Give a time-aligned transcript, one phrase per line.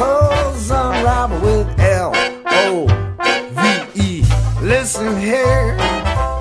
[0.00, 2.12] unravel with L
[2.46, 2.86] O
[3.56, 4.22] V E.
[4.62, 5.76] Listen here,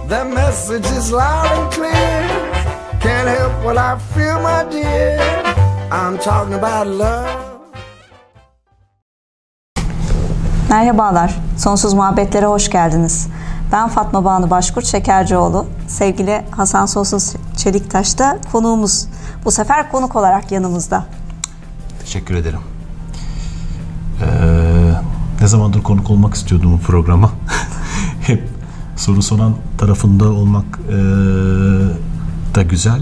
[0.09, 2.29] the message is loud and clear.
[3.01, 5.19] Can't help what I feel, my dear.
[5.91, 7.29] I'm talking about love.
[10.69, 13.27] Merhabalar, Sonsuz Muhabbetlere hoş geldiniz.
[13.71, 15.65] Ben Fatma Banu Başkurt Şekercioğlu.
[15.87, 19.07] Sevgili Hasan Sonsuz Çeliktaş da konuğumuz.
[19.45, 21.05] Bu sefer konuk olarak yanımızda.
[22.01, 22.59] Teşekkür ederim.
[24.21, 24.93] Ee,
[25.41, 27.31] ne zamandır konuk olmak istiyordum bu programa.
[28.21, 28.47] Hep
[28.95, 30.93] soru soran tarafında olmak ee,
[32.55, 33.01] da güzel.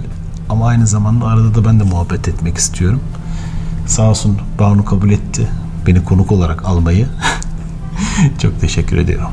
[0.49, 2.99] Ama aynı zamanda arada da ben de muhabbet etmek istiyorum.
[3.85, 5.47] Sağ olsun Banu kabul etti
[5.87, 7.07] beni konuk olarak almayı.
[8.41, 9.29] Çok teşekkür ediyorum.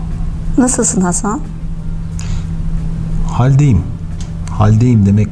[0.58, 1.40] Nasılsın Hasan?
[3.28, 3.82] Haldeyim.
[4.50, 5.28] Haldeyim demek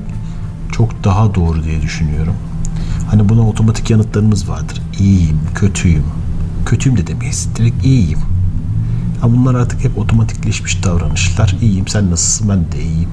[0.72, 2.34] çok daha doğru diye düşünüyorum.
[3.10, 4.82] Hani buna otomatik yanıtlarımız vardır.
[4.98, 6.04] İyiyim, kötüyüm.
[6.66, 7.48] Kötüyüm de demeyiz.
[7.56, 8.18] Direkt iyiyim.
[9.20, 11.56] Ha bunlar artık hep otomatikleşmiş davranışlar.
[11.60, 12.48] İyiyim, sen nasılsın?
[12.48, 13.10] Ben de iyiyim.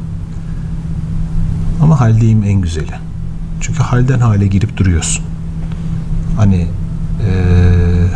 [1.82, 2.94] Ama haldeyim en güzeli.
[3.62, 5.26] Çünkü halden hale girip duruyorsun.
[6.38, 6.68] Hani
[7.26, 8.08] ee,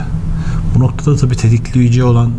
[0.75, 2.31] bu noktada tabii tetikleyici olan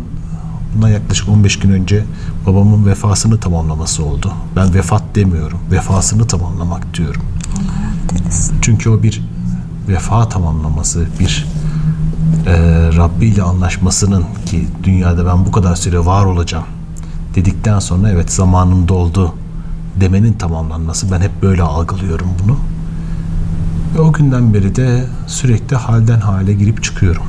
[0.75, 2.03] bundan yaklaşık 15 gün önce
[2.47, 4.33] babamın vefasını tamamlaması oldu.
[4.55, 5.59] Ben vefat demiyorum.
[5.71, 7.21] Vefasını tamamlamak diyorum.
[8.61, 9.21] Çünkü o bir
[9.87, 11.47] vefa tamamlaması, bir
[12.47, 12.53] e,
[12.97, 16.65] Rabbi ile anlaşmasının ki dünyada ben bu kadar süre var olacağım
[17.35, 19.33] dedikten sonra evet zamanım doldu
[19.99, 21.11] demenin tamamlanması.
[21.11, 22.57] Ben hep böyle algılıyorum bunu.
[23.95, 27.23] Ve o günden beri de sürekli halden hale girip çıkıyorum.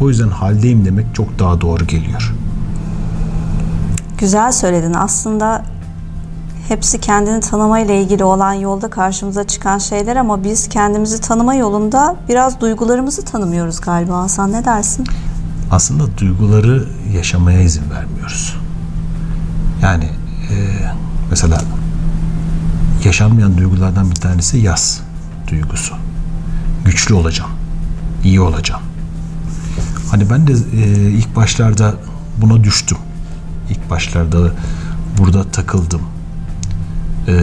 [0.00, 2.34] O yüzden haldeyim demek çok daha doğru geliyor.
[4.18, 4.94] Güzel söyledin.
[4.94, 5.62] Aslında
[6.68, 12.60] hepsi kendini tanımayla ilgili olan yolda karşımıza çıkan şeyler ama biz kendimizi tanıma yolunda biraz
[12.60, 15.06] duygularımızı tanımıyoruz galiba Hasan ne dersin?
[15.70, 18.56] Aslında duyguları yaşamaya izin vermiyoruz.
[19.82, 20.04] Yani
[20.50, 20.56] e,
[21.30, 21.60] mesela
[23.04, 25.00] yaşanmayan duygulardan bir tanesi yaz
[25.50, 25.94] duygusu.
[26.84, 27.50] Güçlü olacağım.
[28.24, 28.82] iyi olacağım.
[30.10, 31.94] Hani ben de e, ilk başlarda
[32.40, 32.98] buna düştüm.
[33.70, 34.52] İlk başlarda
[35.18, 36.00] burada takıldım.
[37.28, 37.34] E,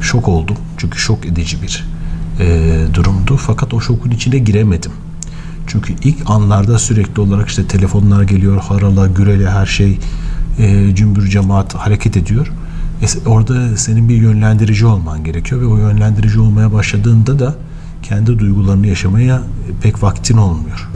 [0.00, 0.56] şok oldum.
[0.78, 1.84] Çünkü şok edici bir
[2.40, 3.36] e, durumdu.
[3.36, 4.92] Fakat o şokun içine giremedim.
[5.66, 9.98] Çünkü ilk anlarda sürekli olarak işte telefonlar geliyor, harala, gürele her şey
[10.58, 12.52] e, cümbür cemaat hareket ediyor.
[13.02, 17.54] E, orada senin bir yönlendirici olman gerekiyor ve o yönlendirici olmaya başladığında da
[18.02, 19.42] kendi duygularını yaşamaya
[19.82, 20.88] pek vaktin olmuyor.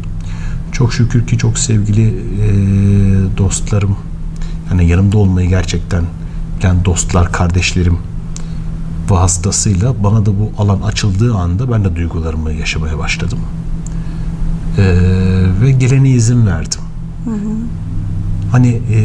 [0.73, 2.49] Çok şükür ki çok sevgili e,
[3.39, 3.97] dostlarım
[4.71, 6.05] yani yanımda olmayı gerçekten
[6.63, 7.99] yani dostlar, kardeşlerim
[9.09, 13.39] vasıtasıyla bana da bu alan açıldığı anda ben de duygularımı yaşamaya başladım.
[14.79, 14.83] E,
[15.63, 16.81] ve gelene izin verdim.
[17.25, 17.55] Hı hı.
[18.53, 19.01] Hani e,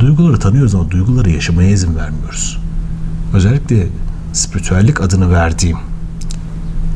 [0.00, 2.58] duyguları tanıyoruz ama duyguları yaşamaya izin vermiyoruz.
[3.34, 3.86] Özellikle
[4.32, 5.78] spiritüellik adını verdiğim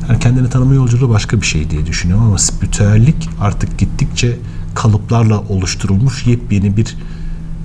[0.09, 4.39] yani kendini tanıma yolculuğu başka bir şey diye düşünüyorum ama spiritüellik artık gittikçe
[4.75, 6.97] kalıplarla oluşturulmuş yepyeni bir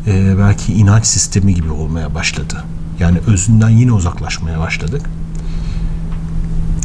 [0.07, 2.63] e, belki inanç sistemi gibi olmaya başladı.
[2.99, 5.09] Yani özünden yine uzaklaşmaya başladık.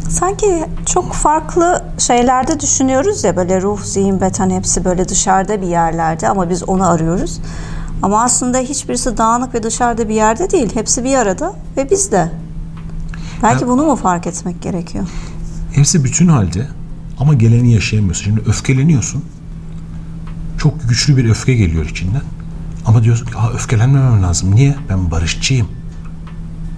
[0.09, 6.29] Sanki çok farklı şeylerde düşünüyoruz ya böyle ruh, zihin, beten hepsi böyle dışarıda bir yerlerde
[6.29, 7.41] ama biz onu arıyoruz.
[8.03, 10.71] Ama aslında hiçbirisi dağınık ve dışarıda bir yerde değil.
[10.75, 12.31] Hepsi bir arada ve biz de.
[13.43, 15.05] Belki ya, bunu mu fark etmek gerekiyor?
[15.73, 16.67] Hepsi bütün halde
[17.19, 18.25] ama geleni yaşayamıyorsun.
[18.25, 19.25] Şimdi öfkeleniyorsun.
[20.59, 22.23] Çok güçlü bir öfke geliyor içinden.
[22.87, 24.55] Ama diyorsun ki öfkelenmemem lazım.
[24.55, 24.77] Niye?
[24.89, 25.69] Ben barışçıyım.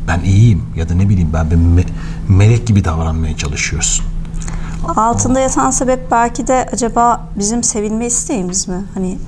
[0.08, 1.88] Ben iyiyim ya da ne bileyim ben bir me-
[2.28, 4.05] melek gibi davranmaya çalışıyorsun.
[4.96, 8.84] Altında yatan sebep belki de acaba bizim sevilme isteğimiz mi?
[8.94, 9.19] Hani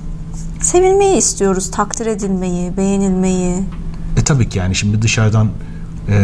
[0.61, 3.55] sevilmeyi istiyoruz, takdir edilmeyi, beğenilmeyi.
[4.17, 5.47] E tabii ki yani şimdi dışarıdan
[6.09, 6.19] e,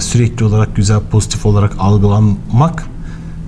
[0.00, 2.86] sürekli olarak güzel pozitif olarak algılanmak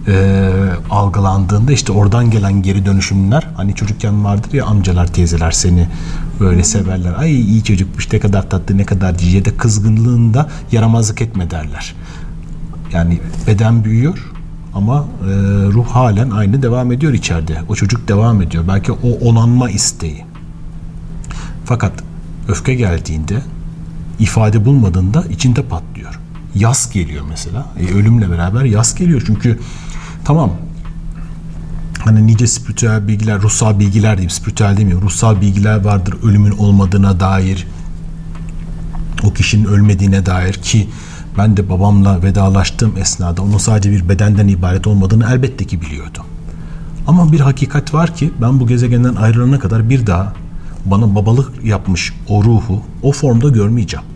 [0.08, 0.42] e,
[0.90, 5.88] algılandığında işte oradan gelen geri dönüşümler hani çocukken vardır ya amcalar teyzeler seni
[6.40, 11.50] böyle severler ay iyi çocukmuş ne kadar tatlı ne kadar cici de kızgınlığında yaramazlık etme
[11.50, 11.94] derler
[12.92, 14.30] yani beden büyüyor
[14.74, 15.30] Ama e,
[15.72, 17.62] ruh halen aynı devam ediyor içeride.
[17.68, 18.64] O çocuk devam ediyor.
[18.68, 20.24] Belki o onanma isteği.
[21.64, 21.92] Fakat
[22.48, 23.42] öfke geldiğinde
[24.18, 26.20] ifade bulmadığında içinde patlıyor.
[26.54, 27.66] Yas geliyor mesela.
[27.80, 29.22] E, ölümle beraber yas geliyor.
[29.26, 29.58] Çünkü
[30.24, 30.52] tamam
[32.04, 35.06] hani nice spiritüel bilgiler, ruhsal bilgiler diyeyim, spiritüel demiyorum.
[35.06, 37.66] Ruhsal bilgiler vardır ölümün olmadığına dair.
[39.24, 40.88] O kişinin ölmediğine dair ki
[41.38, 46.24] ben de babamla vedalaştığım esnada onun sadece bir bedenden ibaret olmadığını elbette ki biliyordum.
[47.06, 50.32] Ama bir hakikat var ki ben bu gezegenden ayrılana kadar bir daha
[50.84, 54.06] bana babalık yapmış o ruhu o formda görmeyeceğim.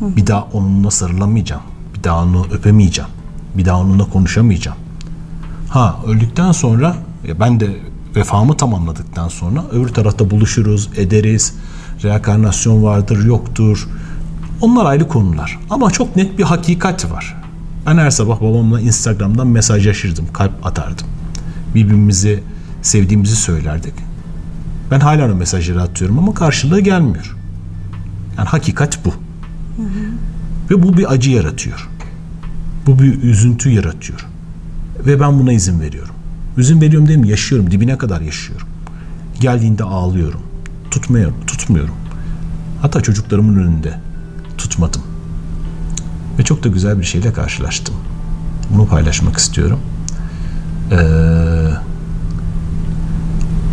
[0.00, 1.62] Bir daha onunla sarılamayacağım.
[1.94, 3.10] Bir daha onu öpemeyeceğim.
[3.56, 4.78] Bir daha onunla konuşamayacağım.
[5.72, 6.96] Ha öldükten sonra
[7.40, 7.76] ben de
[8.16, 11.54] vefamı tamamladıktan sonra öbür tarafta buluşuruz, ederiz.
[12.02, 13.88] Reenkarnasyon vardır, yoktur.
[14.60, 15.58] Onlar ayrı konular.
[15.70, 17.42] Ama çok net bir hakikat var.
[17.86, 21.06] Ben her sabah babamla Instagram'dan mesajlaşırdım, kalp atardım.
[21.74, 22.42] Birbirimizi
[22.82, 23.94] sevdiğimizi söylerdik.
[24.90, 27.36] Ben hala o mesajları atıyorum ama karşılığı gelmiyor.
[28.38, 29.10] Yani hakikat bu.
[29.10, 30.70] Hı hı.
[30.70, 31.88] Ve bu bir acı yaratıyor.
[32.86, 34.31] Bu bir üzüntü yaratıyor.
[35.06, 36.14] Ve ben buna izin veriyorum.
[36.58, 37.28] İzin veriyorum değil mi?
[37.28, 37.70] Yaşıyorum.
[37.70, 38.66] Dibine kadar yaşıyorum.
[39.40, 40.40] Geldiğinde ağlıyorum.
[40.90, 41.34] Tutmuyorum.
[41.46, 41.94] Tutmuyorum.
[42.82, 43.94] Hatta çocuklarımın önünde
[44.58, 45.02] tutmadım.
[46.38, 47.94] Ve çok da güzel bir şeyle karşılaştım.
[48.74, 49.80] Bunu paylaşmak istiyorum.
[50.92, 50.96] Ee,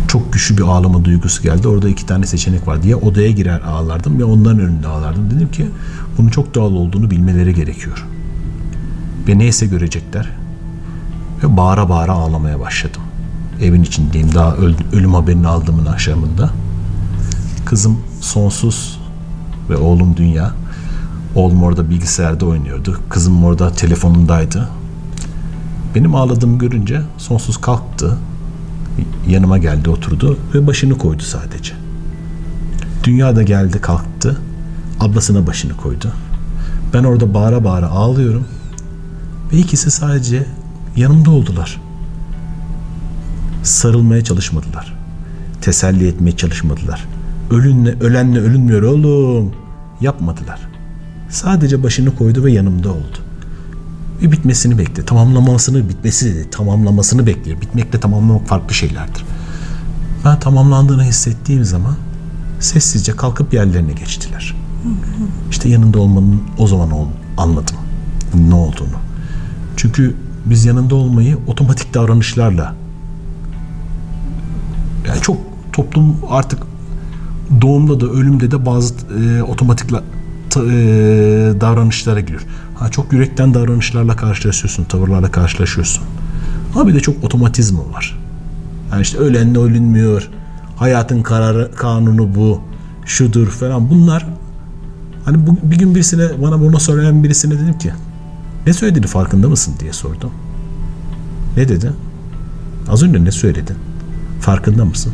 [0.08, 1.68] çok güçlü bir ağlama duygusu geldi.
[1.68, 5.30] Orada iki tane seçenek var diye odaya girer ağlardım ve onların önünde ağlardım.
[5.30, 5.68] Dedim ki
[6.18, 8.06] bunun çok doğal olduğunu bilmeleri gerekiyor.
[9.28, 10.39] Ve neyse görecekler.
[11.42, 13.02] Ve bağıra bağıra ağlamaya başladım.
[13.62, 14.56] Evin içindeyim daha
[14.92, 16.50] ölüm haberini aldığımın akşamında.
[17.64, 19.00] Kızım sonsuz
[19.70, 20.54] ve oğlum dünya.
[21.34, 23.00] Oğlum orada bilgisayarda oynuyordu.
[23.08, 24.68] Kızım orada telefonundaydı.
[25.94, 28.18] Benim ağladığımı görünce sonsuz kalktı.
[29.28, 31.72] Yanıma geldi oturdu ve başını koydu sadece.
[33.04, 34.40] Dünya da geldi kalktı.
[35.00, 36.12] Ablasına başını koydu.
[36.94, 38.44] Ben orada bağıra bağıra ağlıyorum.
[39.52, 40.46] Ve ikisi sadece
[40.96, 41.80] yanımda oldular.
[43.62, 44.96] Sarılmaya çalışmadılar.
[45.60, 47.08] Teselli etmeye çalışmadılar.
[47.50, 49.52] Ölünle, ölenle ölünmüyor oğlum.
[50.00, 50.60] Yapmadılar.
[51.28, 53.18] Sadece başını koydu ve yanımda oldu.
[54.22, 55.04] Ve bitmesini bekle.
[55.04, 56.50] Tamamlamasını, bitmesi dedi.
[56.50, 57.60] Tamamlamasını bekliyor.
[57.60, 59.24] Bitmekle tamamlamak farklı şeylerdir.
[60.24, 61.96] Ben tamamlandığını hissettiğim zaman
[62.60, 64.54] sessizce kalkıp yerlerine geçtiler.
[65.50, 66.90] İşte yanında olmanın o zaman
[67.36, 67.76] anladım
[68.34, 68.96] ne olduğunu.
[69.76, 72.74] Çünkü biz yanında olmayı otomatik davranışlarla
[75.08, 75.36] yani çok
[75.72, 76.58] toplum artık
[77.60, 79.96] doğumda da ölümde de bazı e, otomatik e,
[81.60, 82.46] davranışlara giriyor.
[82.74, 86.04] Ha, çok yürekten davranışlarla karşılaşıyorsun, tavırlarla karşılaşıyorsun.
[86.74, 88.18] Ama bir de çok otomatizma var.
[88.92, 90.28] Yani işte ölenle ölünmüyor,
[90.76, 92.60] hayatın kararı, kanunu bu,
[93.04, 94.26] şudur falan bunlar
[95.24, 97.92] hani bu, bir gün birisine bana bunu söyleyen birisine dedim ki
[98.66, 100.30] ne söylediğini farkında mısın diye sordum.
[101.56, 101.92] Ne dedi?
[102.88, 103.76] Az önce ne söyledin?
[104.40, 105.12] Farkında mısın?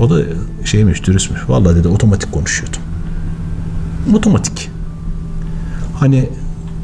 [0.00, 0.22] O da
[0.64, 1.40] şeymiş, dürüstmüş.
[1.48, 2.80] Vallahi dedi otomatik konuşuyordum.
[4.14, 4.70] Otomatik.
[5.94, 6.30] Hani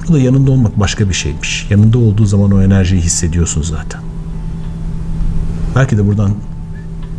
[0.09, 1.67] burada yanında olmak başka bir şeymiş.
[1.71, 4.01] Yanında olduğu zaman o enerjiyi hissediyorsun zaten.
[5.77, 6.35] Belki de buradan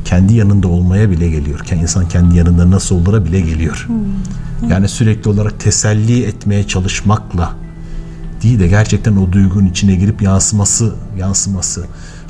[0.05, 1.59] kendi yanında olmaya bile geliyor.
[1.81, 3.87] İnsan kendi yanında nasıl olura bile geliyor.
[3.87, 4.69] Hmm.
[4.69, 7.53] Yani sürekli olarak teselli etmeye çalışmakla
[8.43, 11.85] değil de gerçekten o duygunun içine girip yansıması yansıması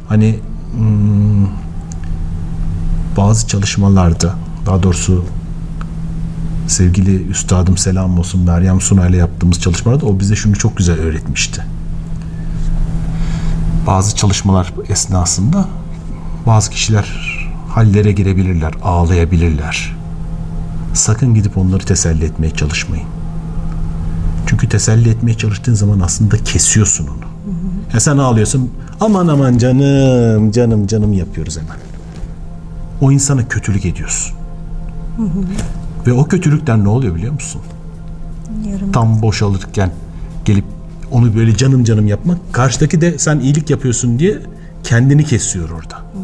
[0.07, 0.39] hani
[0.75, 1.47] hmm,
[3.17, 5.25] bazı çalışmalarda daha doğrusu
[6.67, 11.65] sevgili üstadım selam olsun Meryem Suna ile yaptığımız çalışmalarda o bize şunu çok güzel öğretmişti.
[13.87, 15.67] Bazı çalışmalar esnasında
[16.47, 17.07] bazı kişiler
[17.69, 19.95] hallere girebilirler, ağlayabilirler.
[20.93, 23.20] Sakın gidip onları teselli etmeye çalışmayın.
[24.51, 27.53] Çünkü teselli etmeye çalıştığın zaman aslında kesiyorsun onu.
[27.93, 28.71] Ya sen ağlıyorsun.
[29.01, 31.77] Aman aman canım, canım, canım yapıyoruz hemen.
[33.01, 34.35] O insana kötülük ediyorsun.
[36.07, 37.61] Ve o kötülükten ne oluyor biliyor musun?
[38.71, 38.91] Yarım.
[38.91, 39.91] Tam boşalırken
[40.45, 40.65] gelip
[41.11, 42.37] onu böyle canım canım yapmak.
[42.51, 44.39] Karşıdaki de sen iyilik yapıyorsun diye
[44.83, 45.95] kendini kesiyor orada.
[45.95, 46.23] Hı hı.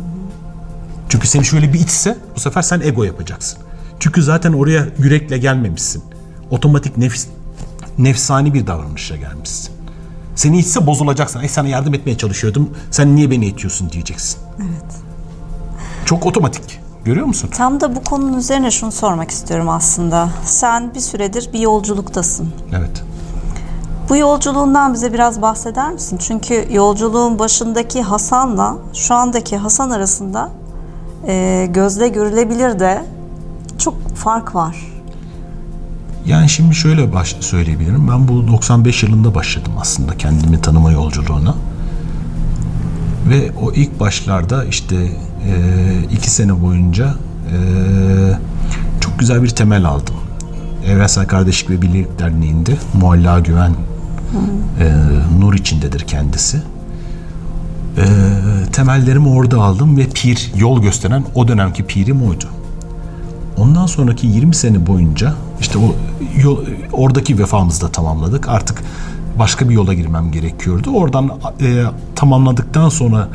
[1.10, 3.60] Çünkü seni şöyle bir itse bu sefer sen ego yapacaksın.
[4.00, 6.04] Çünkü zaten oraya yürekle gelmemişsin.
[6.52, 7.28] Otomatik nefs
[7.98, 9.72] nefsani bir davranışla gelmişsin.
[10.36, 11.40] Seni itse bozulacaksın.
[11.40, 12.70] Ay sana yardım etmeye çalışıyordum.
[12.92, 14.40] Sen niye beni itiyorsun diyeceksin.
[14.60, 14.96] Evet.
[16.06, 16.80] Çok otomatik.
[17.06, 17.50] Görüyor musun?
[17.54, 20.30] Tam da bu konunun üzerine şunu sormak istiyorum aslında.
[20.44, 22.50] Sen bir süredir bir yolculuktasın.
[22.78, 23.04] Evet.
[24.10, 26.18] Bu yolculuğundan bize biraz bahseder misin?
[26.18, 30.50] Çünkü yolculuğun başındaki Hasan'la şu andaki Hasan arasında
[31.28, 33.06] e, gözle görülebilir de
[33.78, 34.97] çok fark var.
[36.28, 38.08] Yani şimdi şöyle baş söyleyebilirim.
[38.08, 41.56] Ben bu 95 yılında başladım aslında kendimi tanıma yolculuğuna.
[43.30, 45.54] Ve o ilk başlarda işte e,
[46.12, 47.16] iki sene boyunca
[47.52, 47.58] e,
[49.00, 50.16] çok güzel bir temel aldım.
[50.88, 53.72] Evrensel Kardeşlik ve Birlik Derneği'nde Mualla Güven
[54.80, 54.94] e,
[55.40, 56.58] nur içindedir kendisi.
[57.98, 58.06] E,
[58.72, 62.46] temellerimi orada aldım ve pir, yol gösteren o dönemki pirim oydu.
[63.58, 65.96] Ondan sonraki 20 sene boyunca işte o
[66.42, 68.50] yol, oradaki vefamızı da tamamladık.
[68.50, 68.84] Artık
[69.40, 70.92] başka bir yola girmem gerekiyordu.
[70.92, 71.84] Oradan e,
[72.16, 73.28] tamamladıktan sonra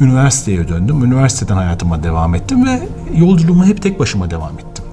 [0.00, 1.04] üniversiteye döndüm.
[1.04, 4.84] Üniversiteden hayatıma devam ettim ve yolculuğuma hep tek başıma devam ettim.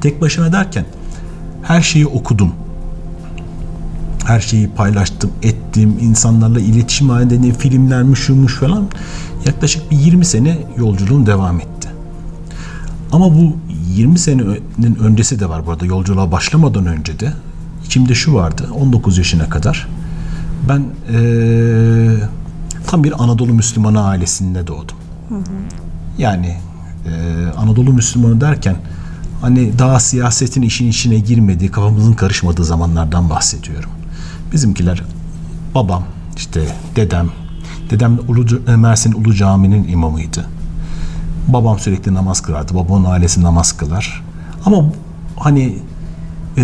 [0.00, 0.84] Tek başına derken
[1.62, 2.52] her şeyi okudum.
[4.26, 5.98] Her şeyi paylaştım, ettim.
[6.00, 8.84] insanlarla iletişim halinde filmlermiş, şuymuş falan.
[9.46, 11.88] Yaklaşık bir 20 sene yolculuğum devam etti.
[13.12, 13.56] Ama bu
[13.94, 17.32] 20 senenin öncesi de var bu arada yolculuğa başlamadan önce de
[17.84, 19.88] içimde şu vardı 19 yaşına kadar
[20.68, 22.16] ben ee,
[22.86, 24.96] tam bir Anadolu Müslümanı ailesinde doğdum.
[25.28, 25.42] Hı hı.
[26.18, 26.56] Yani
[27.06, 28.76] e, Anadolu Müslümanı derken
[29.40, 33.90] hani daha siyasetin işin içine girmediği, kafamızın karışmadığı zamanlardan bahsediyorum.
[34.52, 35.02] Bizimkiler
[35.74, 36.04] babam,
[36.36, 36.60] işte
[36.96, 37.30] dedem,
[37.90, 40.46] dedem Ulu, Mersin Ulu Cami'nin imamıydı.
[41.48, 42.74] Babam sürekli namaz kılardı.
[42.74, 44.24] Babamın ailesi namaz kılar.
[44.64, 44.84] Ama
[45.36, 45.78] hani
[46.56, 46.62] e,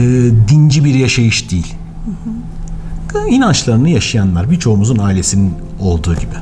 [0.48, 1.74] dinci bir yaşayış değil.
[2.04, 3.28] Hı hı.
[3.28, 6.34] İnançlarını yaşayanlar birçoğumuzun ailesinin olduğu gibi.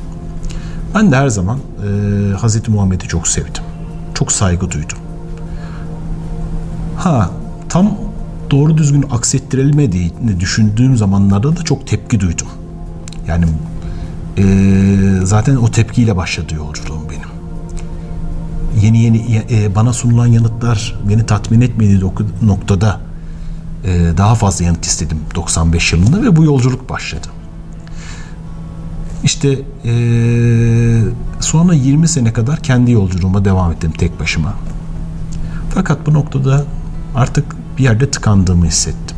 [0.95, 3.63] Ben de her zaman e, Hazreti Muhammed'i çok sevdim.
[4.15, 4.99] Çok saygı duydum.
[6.97, 7.31] Ha
[7.69, 7.95] tam
[8.51, 12.47] doğru düzgün aksettirilmediğini düşündüğüm zamanlarda da çok tepki duydum.
[13.29, 13.45] Yani
[14.39, 14.45] e,
[15.25, 17.22] zaten o tepkiyle başladı yolculuğum benim.
[18.83, 22.01] Yeni yeni e, bana sunulan yanıtlar beni tatmin etmediği
[22.43, 23.01] noktada
[23.85, 27.27] e, daha fazla yanıt istedim 95 yılında ve bu yolculuk başladı.
[29.25, 29.93] İşte e,
[31.41, 34.55] sonra 20 sene kadar kendi yolculuğuma devam ettim tek başıma.
[35.75, 36.65] Fakat bu noktada
[37.15, 39.17] artık bir yerde tıkandığımı hissettim.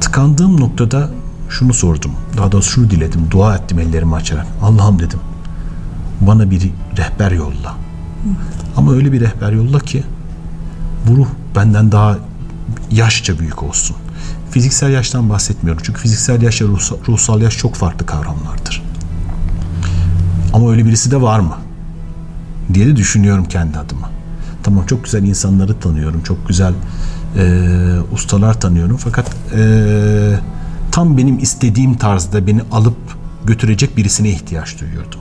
[0.00, 1.10] Tıkandığım noktada
[1.48, 2.12] şunu sordum.
[2.36, 3.30] Daha doğrusu şunu diledim.
[3.30, 4.46] Dua ettim ellerimi açarak.
[4.62, 5.20] Allah'ım dedim.
[6.20, 7.81] Bana bir rehber yolla.
[8.76, 10.04] Ama öyle bir rehber yolla ki
[11.08, 12.18] bu ruh benden daha
[12.90, 13.96] yaşça büyük olsun.
[14.50, 15.82] Fiziksel yaştan bahsetmiyorum.
[15.86, 18.82] Çünkü fiziksel yaşla ruhsal, ruhsal yaş çok farklı kavramlardır.
[20.52, 21.56] Ama öyle birisi de var mı?
[22.74, 24.10] diye de düşünüyorum kendi adıma.
[24.62, 26.22] Tamam çok güzel insanları tanıyorum.
[26.22, 26.74] Çok güzel
[27.38, 27.44] e,
[28.12, 28.96] ustalar tanıyorum.
[28.96, 29.62] Fakat e,
[30.92, 32.96] tam benim istediğim tarzda beni alıp
[33.44, 35.20] götürecek birisine ihtiyaç duyuyordum.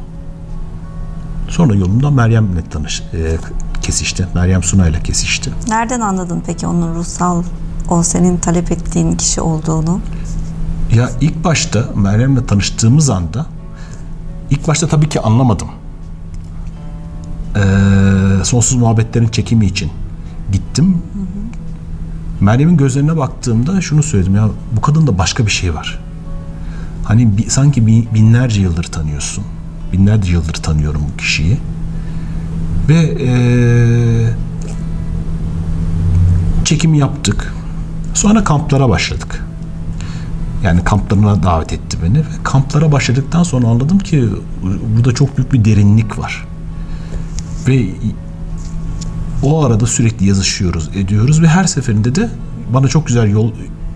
[1.51, 3.37] Sonra yolumda Meryem'le tanış, e,
[3.81, 4.27] kesişti.
[4.35, 5.51] Meryem Sunay'la kesişti.
[5.67, 7.43] Nereden anladın peki onun ruhsal
[7.89, 9.99] o senin talep ettiğin kişi olduğunu?
[10.95, 13.45] Ya ilk başta Meryem'le tanıştığımız anda
[14.49, 15.67] ilk başta tabii ki anlamadım.
[17.55, 19.91] Ee, sonsuz muhabbetlerin çekimi için
[20.51, 20.97] gittim.
[22.41, 25.99] Meryem'in gözlerine baktığımda şunu söyledim ya bu kadında başka bir şey var.
[27.03, 29.43] Hani bir, sanki binlerce yıldır tanıyorsun.
[29.93, 31.57] Binlerce yıldır tanıyorum bu kişiyi.
[32.89, 34.33] Ve ee,
[36.65, 37.53] çekim yaptık.
[38.13, 39.45] Sonra kamplara başladık.
[40.63, 44.29] Yani kamplarına davet etti beni ve kamplara başladıktan sonra anladım ki
[44.95, 46.47] burada çok büyük bir derinlik var.
[47.67, 47.85] Ve
[49.43, 52.29] o arada sürekli yazışıyoruz, ediyoruz ve her seferinde de
[52.73, 53.51] bana çok güzel yol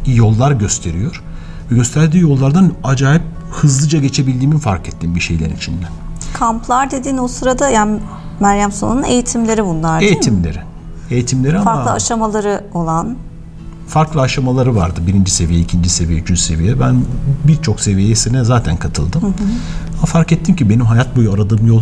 [0.05, 1.23] yollar gösteriyor.
[1.71, 3.21] Ve gösterdiği yollardan acayip
[3.55, 5.85] hızlıca geçebildiğimi fark ettim bir şeylerin içinde.
[6.33, 7.99] Kamplar dediğin o sırada yani
[8.39, 10.57] Meryem Sona'nın eğitimleri bunlar değil eğitimleri.
[10.57, 10.63] mi?
[11.09, 11.83] Eğitimleri Farklı ama...
[11.83, 13.15] Farklı aşamaları olan.
[13.87, 15.01] Farklı aşamaları vardı.
[15.07, 16.79] Birinci seviye, ikinci seviye, üçüncü seviye.
[16.79, 17.01] Ben
[17.47, 19.21] birçok seviyesine zaten katıldım.
[19.21, 19.31] Hı hı.
[19.97, 21.81] Ama fark ettim ki benim hayat boyu aradığım yol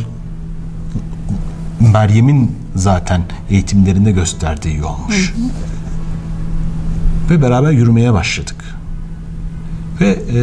[1.93, 5.33] Meryem'in zaten eğitimlerinde gösterdiği yolmuş.
[5.35, 5.49] Hı hı.
[7.29, 8.55] Ve beraber yürümeye başladık.
[10.01, 10.39] Ve e,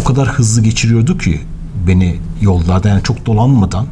[0.00, 1.40] o kadar hızlı geçiriyordu ki
[1.86, 3.86] beni yollarda yani çok dolanmadan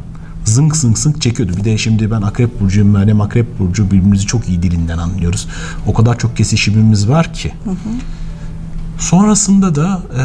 [0.45, 1.53] zınk zınk zınk çekiyordu.
[1.57, 5.47] Bir de şimdi ben Akrep Burcu'yum, Meryem Akrep Burcu birbirimizi çok iyi dilinden anlıyoruz.
[5.87, 7.53] O kadar çok kesişimimiz var ki.
[7.63, 7.75] Hı hı.
[8.99, 10.21] Sonrasında da e,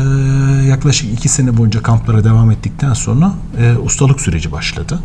[0.66, 4.98] yaklaşık iki sene boyunca kamplara devam ettikten sonra e, ustalık süreci başladı.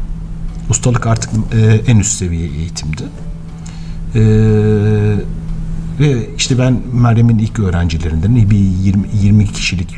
[0.70, 3.04] Ustalık artık e, en üst seviye eğitimdi.
[4.16, 4.22] E,
[6.00, 9.96] Ve işte ben Meryem'in ilk öğrencilerinden bir 20, 20 kişilik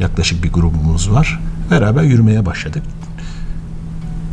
[0.00, 1.40] yaklaşık bir grubumuz var.
[1.70, 2.82] Beraber yürümeye başladık.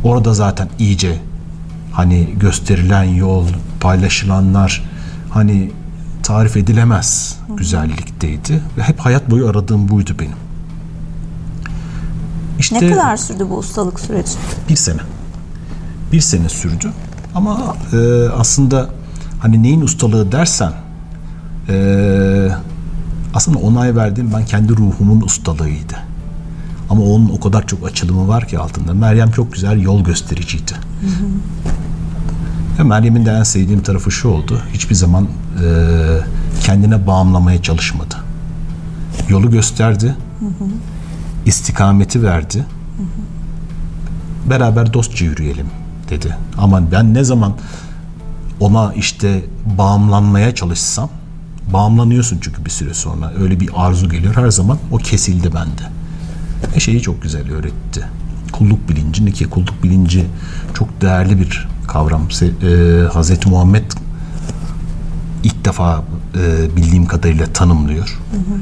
[0.04, 1.18] Orada zaten iyice
[1.92, 3.46] hani gösterilen yol,
[3.80, 4.84] paylaşılanlar
[5.30, 5.70] hani
[6.22, 10.36] tarif edilemez güzellikteydi ve hep hayat boyu aradığım buydu benim.
[12.58, 14.32] İşte ne kadar sürdü bu ustalık süreci?
[14.68, 15.00] Bir sene.
[16.12, 16.92] Bir sene sürdü.
[17.34, 18.90] Ama e, aslında
[19.40, 20.72] hani neyin ustalığı dersen
[21.68, 22.48] e,
[23.34, 25.96] aslında onay verdiğim ben kendi ruhumun ustalığıydı.
[26.90, 28.94] Ama onun o kadar çok açılımı var ki altında.
[28.94, 30.72] Meryem çok güzel yol göstericiydi.
[30.72, 31.28] Hı hı.
[32.78, 34.62] Ve Meryem'in de en sevdiğim tarafı şu oldu.
[34.72, 35.68] Hiçbir zaman e,
[36.62, 38.14] kendine bağımlamaya çalışmadı.
[39.28, 40.16] Yolu gösterdi.
[40.40, 40.68] Hı hı.
[41.46, 42.58] istikameti verdi.
[42.58, 44.50] Hı hı.
[44.50, 45.66] Beraber dostça yürüyelim
[46.10, 46.36] dedi.
[46.58, 47.52] Ama ben ne zaman
[48.60, 49.44] ona işte
[49.78, 51.10] bağımlanmaya çalışsam
[51.72, 55.82] bağımlanıyorsun çünkü bir süre sonra öyle bir arzu geliyor her zaman o kesildi bende.
[56.74, 58.04] E şeyi çok güzel öğretti.
[58.52, 60.26] Kulluk bilincini ki kulluk bilinci
[60.74, 62.22] çok değerli bir kavram.
[62.42, 63.92] E, Hazreti Muhammed
[65.44, 68.18] ilk defa e, bildiğim kadarıyla tanımlıyor.
[68.30, 68.58] Hı hı.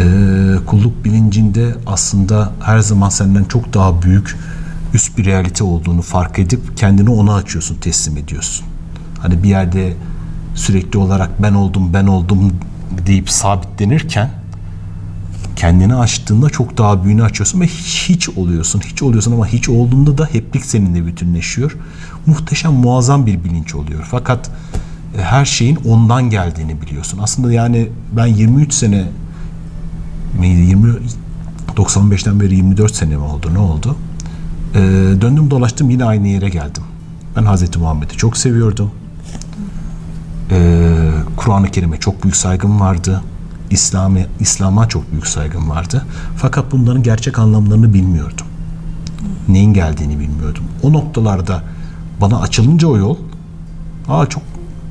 [0.00, 4.36] E, kulluk bilincinde aslında her zaman senden çok daha büyük
[4.94, 8.66] üst bir realite olduğunu fark edip kendini ona açıyorsun, teslim ediyorsun.
[9.18, 9.94] Hani bir yerde
[10.60, 12.52] sürekli olarak ben oldum, ben oldum
[13.06, 14.30] deyip sabitlenirken
[15.56, 18.80] kendini açtığında çok daha büyüğünü açıyorsun ve hiç oluyorsun.
[18.80, 21.76] Hiç oluyorsun ama hiç olduğunda da heplik seninle bütünleşiyor.
[22.26, 24.06] Muhteşem, muazzam bir bilinç oluyor.
[24.10, 24.50] Fakat
[25.18, 27.18] e, her şeyin ondan geldiğini biliyorsun.
[27.22, 29.04] Aslında yani ben 23 sene
[30.38, 30.60] miydi?
[30.60, 30.92] 20
[31.76, 33.54] 95'ten beri 24 sene mi oldu?
[33.54, 33.96] Ne oldu?
[34.74, 34.78] Ee,
[35.20, 36.82] döndüm dolaştım yine aynı yere geldim.
[37.36, 38.90] Ben Hazreti Muhammed'i çok seviyordum.
[40.50, 43.22] Ee, Kur'an-ı Kerim'e çok büyük saygım vardı.
[43.70, 46.06] İslam'a İslam'a çok büyük saygım vardı.
[46.36, 48.46] Fakat bunların gerçek anlamlarını bilmiyordum.
[49.48, 50.64] Neyin geldiğini bilmiyordum.
[50.82, 51.62] O noktalarda
[52.20, 53.16] bana açılınca o yol,
[54.08, 54.42] aa çok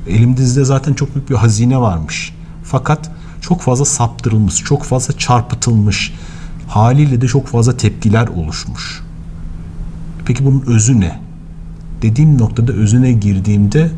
[0.08, 2.34] elimizde zaten çok büyük bir hazine varmış.
[2.64, 6.14] Fakat çok fazla saptırılmış, çok fazla çarpıtılmış.
[6.68, 9.02] Haliyle de çok fazla tepkiler oluşmuş.
[10.24, 11.20] Peki bunun özü ne?
[12.02, 13.90] Dediğim noktada özüne girdiğimde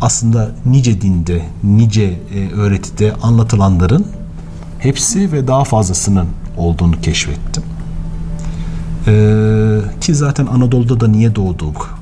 [0.00, 4.06] aslında nice dinde, nice e, öğretide anlatılanların
[4.78, 7.62] hepsi ve daha fazlasının olduğunu keşfettim.
[9.06, 11.98] Ee, ki zaten Anadolu'da da niye doğduk?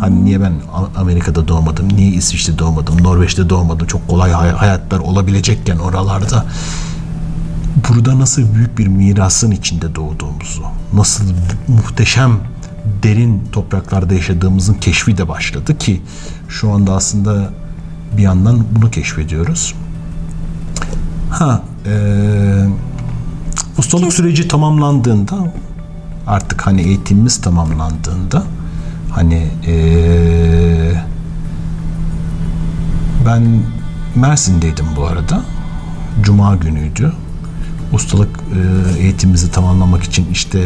[0.00, 0.52] Hani niye ben
[0.96, 6.44] Amerika'da doğmadım, niye İsviçre'de doğmadım, Norveç'te doğmadım, çok kolay hayatlar olabilecekken oralarda
[7.88, 10.62] burada nasıl büyük bir mirasın içinde doğduğumuzu,
[10.92, 11.24] nasıl
[11.68, 12.32] muhteşem
[13.02, 16.02] derin topraklarda yaşadığımızın keşfi de başladı ki
[16.48, 17.50] şu anda aslında
[18.16, 19.74] bir yandan bunu keşfediyoruz.
[21.30, 21.94] Ha, e,
[23.78, 25.54] ustalık süreci tamamlandığında
[26.26, 28.44] artık hani eğitimimiz tamamlandığında
[29.10, 29.74] hani e,
[33.26, 33.62] ben
[34.14, 35.42] Mersin'deydim bu arada.
[36.22, 37.12] Cuma günüydü.
[37.92, 38.40] Ustalık
[38.98, 40.64] e, eğitimimizi tamamlamak için işte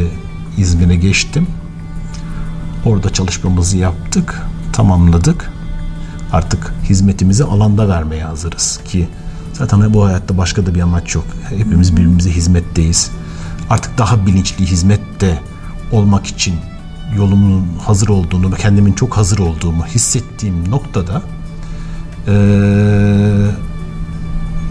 [0.58, 1.46] İzmir'e geçtim.
[2.84, 4.42] Orada çalışmamızı yaptık,
[4.72, 5.50] tamamladık.
[6.32, 9.08] Artık hizmetimizi alanda vermeye hazırız ki
[9.52, 11.24] zaten bu hayatta başka da bir amaç yok.
[11.48, 13.10] Hepimiz birbirimize hizmetteyiz.
[13.70, 15.40] Artık daha bilinçli hizmette
[15.92, 16.54] olmak için
[17.16, 21.22] yolumun hazır olduğunu ve kendimin çok hazır olduğumu hissettiğim noktada
[22.28, 23.46] ee,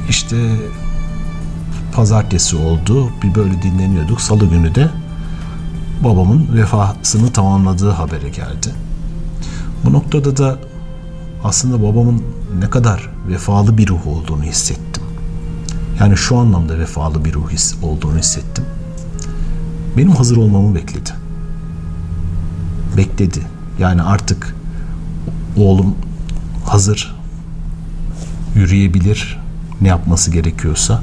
[0.09, 0.35] işte
[1.91, 3.11] pazartesi oldu.
[3.23, 4.21] Bir böyle dinleniyorduk.
[4.21, 4.89] Salı günü de
[6.03, 8.69] babamın vefasını tamamladığı habere geldi.
[9.85, 10.59] Bu noktada da
[11.43, 12.23] aslında babamın
[12.59, 15.03] ne kadar vefalı bir ruh olduğunu hissettim.
[15.99, 17.51] Yani şu anlamda vefalı bir ruh
[17.83, 18.65] olduğunu hissettim.
[19.97, 21.09] Benim hazır olmamı bekledi.
[22.97, 23.39] Bekledi.
[23.79, 24.55] Yani artık
[25.57, 25.95] oğlum
[26.65, 27.15] hazır
[28.55, 29.39] yürüyebilir
[29.81, 31.01] ne yapması gerekiyorsa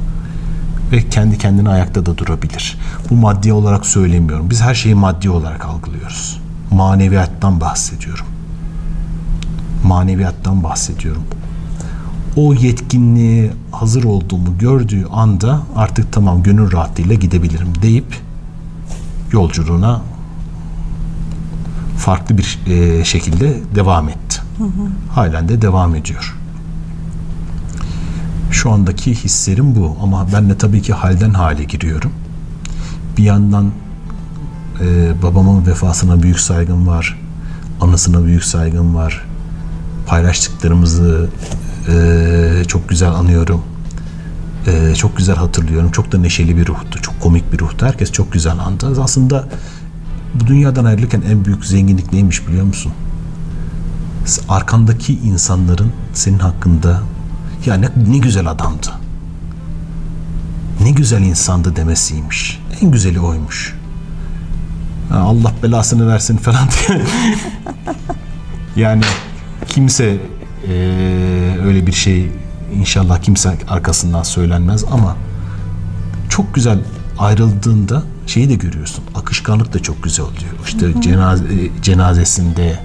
[0.92, 2.78] ve kendi kendine ayakta da durabilir.
[3.10, 4.50] Bu maddi olarak söylemiyorum.
[4.50, 6.40] Biz her şeyi maddi olarak algılıyoruz.
[6.70, 8.26] Maneviyattan bahsediyorum.
[9.84, 11.22] Maneviyattan bahsediyorum.
[12.36, 18.16] O yetkinliğe hazır olduğumu gördüğü anda artık tamam gönül rahatlığıyla gidebilirim deyip
[19.32, 20.02] yolculuğuna
[21.96, 24.40] farklı bir e, şekilde devam etti.
[24.58, 24.68] Hı hı.
[25.14, 26.37] Halen de devam ediyor.
[28.50, 32.12] Şu andaki hislerim bu ama ben de tabii ki halden hale giriyorum.
[33.16, 33.72] Bir yandan
[34.80, 37.20] e, babamın vefasına büyük saygım var.
[37.80, 39.24] Anısına büyük saygım var.
[40.06, 41.28] Paylaştıklarımızı
[41.88, 43.62] Ee, çok güzel anıyorum.
[44.66, 45.90] Ee, çok güzel hatırlıyorum.
[45.90, 47.02] Çok da neşeli bir ruhtu.
[47.02, 47.86] Çok komik bir ruhtu.
[47.86, 49.02] Herkes çok güzel andı.
[49.02, 49.48] Aslında
[50.34, 52.92] bu dünyadan ayrılırken en büyük zenginlik neymiş biliyor musun?
[54.48, 57.00] Arkandaki insanların senin hakkında
[57.66, 58.88] ya ne, ne güzel adamdı.
[60.82, 62.60] Ne güzel insandı demesiymiş.
[62.82, 63.76] En güzeli oymuş.
[65.10, 67.02] Ha, Allah belasını versin falan diye.
[68.76, 69.02] yani
[69.68, 70.16] kimse
[70.68, 70.72] e,
[71.64, 72.32] öyle bir şey
[72.74, 75.16] inşallah kimse arkasından söylenmez ama
[76.28, 76.78] çok güzel
[77.18, 79.04] ayrıldığında şeyi de görüyorsun.
[79.14, 80.52] Akışkanlık da çok güzel oluyor.
[80.66, 81.44] İşte cenaze,
[81.82, 82.80] cenazesinde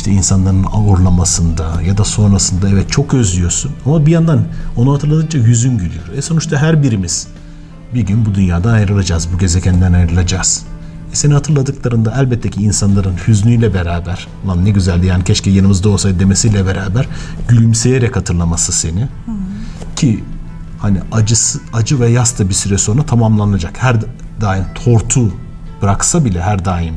[0.00, 4.44] işte insanların ağırlamasında ya da sonrasında evet çok özlüyorsun ama bir yandan
[4.76, 6.08] onu hatırladıkça yüzün gülüyor.
[6.16, 7.26] E sonuçta her birimiz
[7.94, 10.62] bir gün bu dünyadan ayrılacağız, bu gezegenden ayrılacağız.
[11.12, 16.20] E seni hatırladıklarında elbette ki insanların hüznüyle beraber, lan ne güzeldi yani keşke yanımızda olsaydı
[16.20, 17.08] demesiyle beraber
[17.48, 19.02] gülümseyerek hatırlaması seni.
[19.02, 19.08] Hı.
[19.96, 20.24] Ki
[20.78, 23.82] hani acısı acı ve yas da bir süre sonra tamamlanacak.
[23.82, 23.96] Her
[24.40, 25.32] daim tortu
[25.82, 26.94] bıraksa bile her daim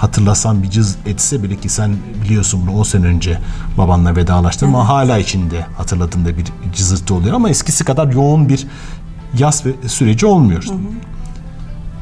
[0.00, 3.38] hatırlasan bir cız etse bile ki sen biliyorsun bunu 10 sene önce
[3.78, 4.76] babanla vedalaştın evet.
[4.76, 8.66] ama hala içinde hatırladığında bir cızırtı oluyor ama eskisi kadar yoğun bir
[9.38, 10.64] yas ve süreci olmuyor.
[10.64, 10.78] Hı hı.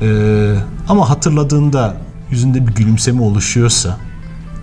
[0.03, 0.55] Ee,
[0.89, 1.97] ama hatırladığında
[2.31, 3.97] yüzünde bir gülümseme oluşuyorsa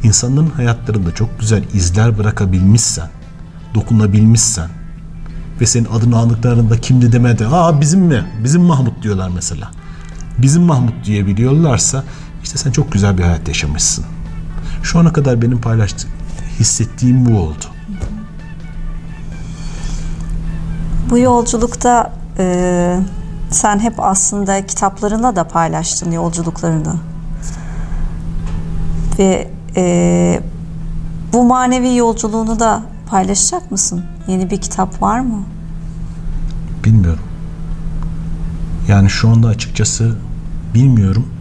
[0.04, 3.10] insanların hayatlarında çok güzel izler bırakabilmişsen
[3.74, 4.70] dokunabilmişsen
[5.62, 7.48] ve senin adını aldıklarında kimdi demedi.
[7.48, 8.26] Aa bizim mi?
[8.44, 9.72] Bizim Mahmut diyorlar mesela.
[10.38, 12.04] Bizim Mahmut diyebiliyorlarsa
[12.46, 14.06] işte sen çok güzel bir hayat yaşamışsın.
[14.84, 16.12] Şu ana kadar benim paylaştığım,
[16.60, 17.66] hissettiğim bu oldu.
[21.10, 23.00] Bu yolculukta e,
[23.52, 26.96] sen hep aslında kitaplarına da paylaştın yolculuklarını.
[29.20, 30.42] Ve e,
[31.34, 34.06] bu manevi yolculuğunu da paylaşacak mısın?
[34.28, 35.44] Yeni bir kitap var mı?
[36.84, 37.24] Bilmiyorum.
[38.88, 40.18] Yani şu anda açıkçası
[40.74, 41.35] bilmiyorum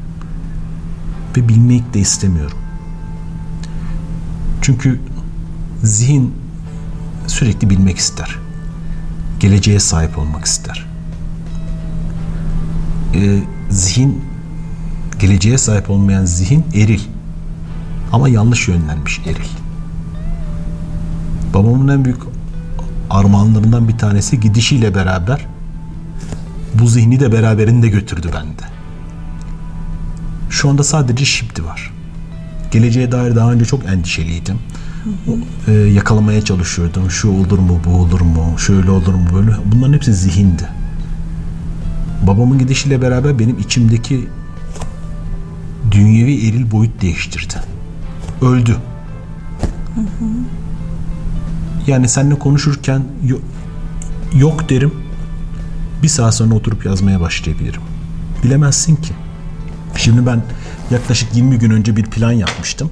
[1.36, 2.58] ve bilmek de istemiyorum.
[4.62, 5.00] Çünkü
[5.82, 6.34] zihin
[7.26, 8.38] sürekli bilmek ister.
[9.40, 10.86] Geleceğe sahip olmak ister.
[13.14, 14.24] Ee, zihin
[15.18, 17.00] geleceğe sahip olmayan zihin eril.
[18.12, 19.48] Ama yanlış yönlenmiş eril.
[21.54, 22.20] Babamın en büyük
[23.10, 25.46] armağanlarından bir tanesi gidişiyle beraber
[26.74, 28.73] bu zihni de beraberinde götürdü bende.
[30.54, 31.92] Şu anda sadece şimdi var.
[32.70, 34.58] Geleceğe dair daha önce çok endişeliydim.
[35.68, 37.10] Ee, yakalamaya çalışıyordum.
[37.10, 39.56] Şu olur mu, bu olur mu, şöyle olur mu, böyle.
[39.64, 40.68] Bunların hepsi zihindi.
[42.26, 44.28] Babamın gidişiyle beraber benim içimdeki
[45.90, 47.54] dünyevi eril boyut değiştirdi.
[48.42, 48.76] Öldü.
[51.86, 53.02] Yani seninle konuşurken
[54.34, 54.92] yok derim.
[56.02, 57.82] Bir saat sonra oturup yazmaya başlayabilirim.
[58.44, 59.12] Bilemezsin ki.
[60.04, 60.42] Şimdi ben
[60.90, 62.90] yaklaşık 20 gün önce bir plan yapmıştım.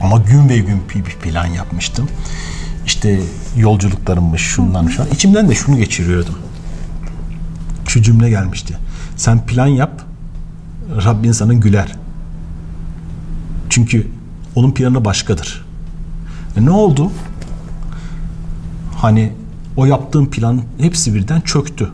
[0.00, 2.08] Ama gün ve gün bir plan yapmıştım.
[2.86, 3.20] İşte
[3.56, 5.08] yolculuklarımmış şundan şu an.
[5.12, 6.34] İçimden de şunu geçiriyordum.
[7.88, 8.76] Şu cümle gelmişti.
[9.16, 10.02] Sen plan yap,
[11.04, 11.96] Rabbin sana güler.
[13.70, 14.06] Çünkü
[14.54, 15.66] onun planı başkadır.
[16.56, 17.12] E ne oldu?
[18.96, 19.32] Hani
[19.76, 21.92] o yaptığım plan hepsi birden çöktü.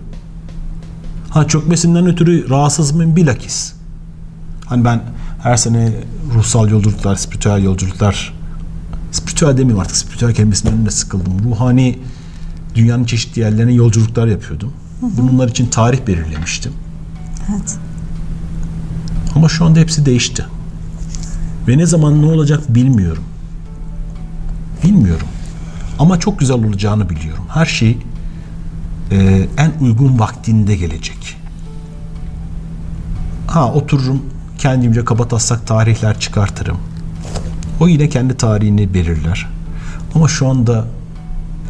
[1.34, 3.72] Ha çökmesinden ötürü rahatsız mıyım bilakis.
[4.66, 5.02] Hani ben
[5.42, 5.92] her sene
[6.34, 8.32] ruhsal yolculuklar, spiritüel yolculuklar
[9.10, 11.44] spiritüel demeyeyim artık spiritüel kelimesinin önünde sıkıldım.
[11.44, 11.98] Ruhani
[12.74, 14.72] dünyanın çeşitli yerlerine yolculuklar yapıyordum.
[15.00, 15.10] Hı hı.
[15.16, 16.72] Bunlar için tarih belirlemiştim.
[17.50, 17.78] Evet.
[19.34, 20.46] Ama şu anda hepsi değişti.
[21.68, 23.24] Ve ne zaman ne olacak bilmiyorum.
[24.84, 25.26] Bilmiyorum.
[25.98, 27.44] Ama çok güzel olacağını biliyorum.
[27.48, 27.98] Her şey
[29.14, 31.36] e, en uygun vaktinde gelecek.
[33.46, 34.22] Ha otururum
[34.58, 36.76] kendimce kabataslak tarihler çıkartırım.
[37.80, 39.48] O yine kendi tarihini belirler.
[40.14, 40.84] Ama şu anda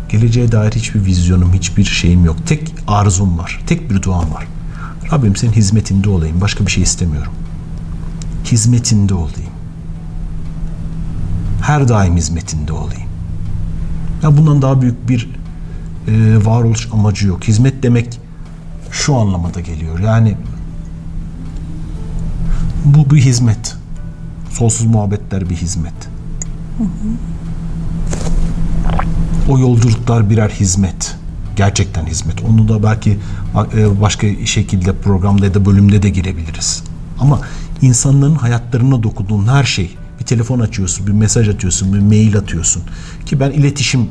[0.09, 2.37] geleceğe dair hiçbir vizyonum, hiçbir şeyim yok.
[2.47, 4.47] Tek arzum var, tek bir duam var.
[5.13, 7.33] Rabbim senin hizmetinde olayım, başka bir şey istemiyorum.
[8.45, 9.53] Hizmetinde olayım.
[11.63, 13.09] Her daim hizmetinde olayım.
[14.23, 15.29] Ya bundan daha büyük bir
[16.09, 17.45] e, varoluş amacı yok.
[17.45, 18.21] Hizmet demek
[18.91, 19.99] şu anlamada geliyor.
[19.99, 20.37] Yani
[22.85, 23.77] bu bir hizmet.
[24.51, 25.95] Sonsuz muhabbetler bir hizmet.
[26.79, 26.89] Hı hı.
[29.49, 31.17] O yolculuklar birer hizmet.
[31.57, 32.43] Gerçekten hizmet.
[32.43, 33.19] Onu da belki
[33.77, 36.85] e, başka şekilde programda ya da bölümde de girebiliriz.
[37.21, 37.41] Ama
[37.83, 42.83] insanların hayatlarına dokunduğun her şey bir telefon açıyorsun, bir mesaj atıyorsun, bir mail atıyorsun.
[43.27, 44.09] Ki ben iletişim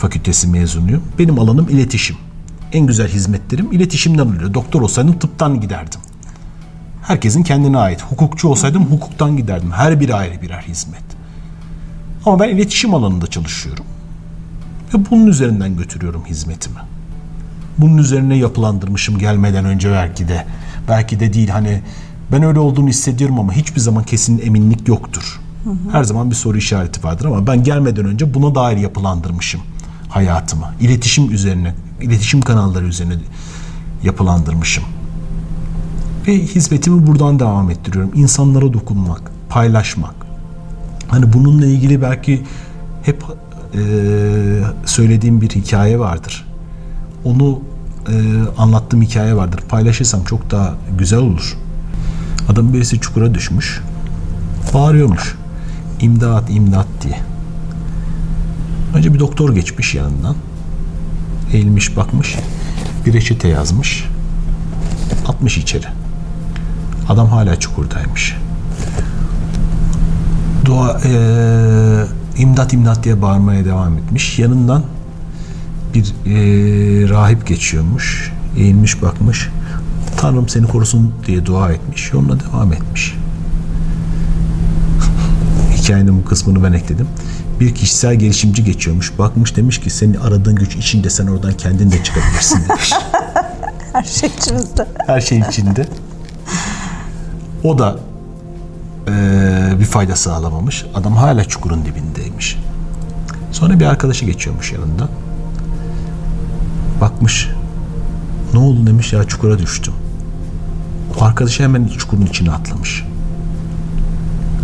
[0.00, 1.02] Fakültesi mezunuyum.
[1.18, 2.16] Benim alanım iletişim.
[2.72, 4.54] En güzel hizmetlerim iletişimden oluyor.
[4.54, 6.00] Doktor olsaydım tıptan giderdim.
[7.02, 8.02] Herkesin kendine ait.
[8.02, 9.72] Hukukçu olsaydım hukuktan giderdim.
[9.72, 11.02] Her biri ayrı birer hizmet.
[12.26, 13.84] Ama ben iletişim alanında çalışıyorum.
[14.94, 16.80] Ve bunun üzerinden götürüyorum hizmetimi.
[17.78, 20.46] Bunun üzerine yapılandırmışım gelmeden önce belki de.
[20.88, 21.82] Belki de değil hani
[22.32, 25.40] ben öyle olduğunu hissediyorum ama hiçbir zaman kesin eminlik yoktur.
[25.92, 29.60] Her zaman bir soru işareti vardır ama ben gelmeden önce buna dair yapılandırmışım
[30.10, 30.66] hayatımı.
[30.80, 33.14] İletişim üzerine, iletişim kanalları üzerine
[34.02, 34.84] yapılandırmışım.
[36.26, 38.12] Ve hizmetimi buradan devam ettiriyorum.
[38.14, 40.14] İnsanlara dokunmak, paylaşmak.
[41.08, 42.42] Hani bununla ilgili belki
[43.02, 43.24] hep
[43.74, 43.80] e,
[44.84, 46.46] söylediğim bir hikaye vardır.
[47.24, 47.60] Onu
[48.08, 48.14] e,
[48.58, 49.60] anlattığım hikaye vardır.
[49.68, 51.56] Paylaşırsam çok daha güzel olur.
[52.48, 53.82] Adam birisi çukura düşmüş.
[54.74, 55.36] Bağırıyormuş.
[56.00, 57.29] İmdat, imdat diye.
[58.94, 60.36] Önce bir doktor geçmiş yanından.
[61.52, 62.36] Eğilmiş bakmış.
[63.06, 64.04] Bir reçete yazmış.
[65.28, 65.86] Atmış içeri.
[67.08, 68.36] Adam hala çukurdaymış.
[70.64, 71.12] Dua e,
[72.36, 74.38] imdat imdat diye bağırmaya devam etmiş.
[74.38, 74.82] Yanından
[75.94, 78.32] bir e, rahip geçiyormuş.
[78.56, 79.48] Eğilmiş bakmış.
[80.16, 82.12] Tanrım seni korusun diye dua etmiş.
[82.12, 83.16] Yoluna devam etmiş.
[85.76, 87.06] Hikayenin bu kısmını ben ekledim.
[87.60, 89.18] Bir kişisel gelişimci geçiyormuş.
[89.18, 92.92] Bakmış demiş ki senin aradığın güç içinde sen oradan kendin de çıkabilirsin demiş.
[93.92, 94.86] Her şey içimizde.
[95.06, 95.88] Her şey içinde.
[97.64, 97.98] O da
[99.08, 99.12] e,
[99.80, 100.86] bir fayda sağlamamış.
[100.94, 102.58] Adam hala çukurun dibindeymiş.
[103.52, 105.08] Sonra bir arkadaşı geçiyormuş yanında.
[107.00, 107.48] Bakmış.
[108.52, 109.94] Ne oldu demiş ya çukura düştüm.
[111.20, 113.04] O arkadaşı hemen çukurun içine atlamış.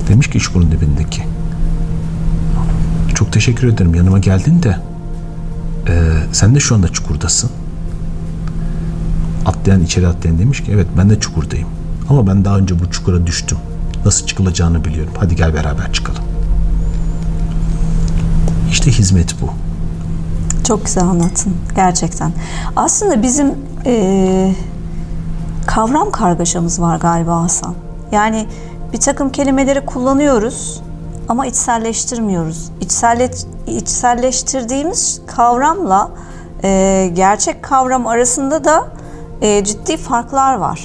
[0.08, 1.35] Demiş ki çukurun dibindeki.
[3.26, 4.76] Çok teşekkür ederim yanıma geldin de
[5.88, 7.50] e, sen de şu anda çukurdasın.
[9.46, 11.68] Atlayan içeri atlayan demiş ki evet ben de çukurdayım.
[12.08, 13.58] Ama ben daha önce bu çukura düştüm.
[14.04, 15.12] Nasıl çıkılacağını biliyorum.
[15.18, 16.22] Hadi gel beraber çıkalım.
[18.70, 19.50] İşte hizmet bu.
[20.64, 22.32] Çok güzel anlattın gerçekten.
[22.76, 23.54] Aslında bizim
[23.86, 24.54] e,
[25.66, 27.74] kavram kargaşamız var galiba Hasan.
[28.12, 28.46] Yani
[28.92, 30.85] bir takım kelimeleri kullanıyoruz
[31.28, 32.70] ama içselleştirmiyoruz.
[32.80, 33.30] İçselle,
[33.66, 36.10] içselleştirdiğimiz kavramla
[36.64, 38.88] e, gerçek kavram arasında da
[39.40, 40.80] e, ciddi farklar var.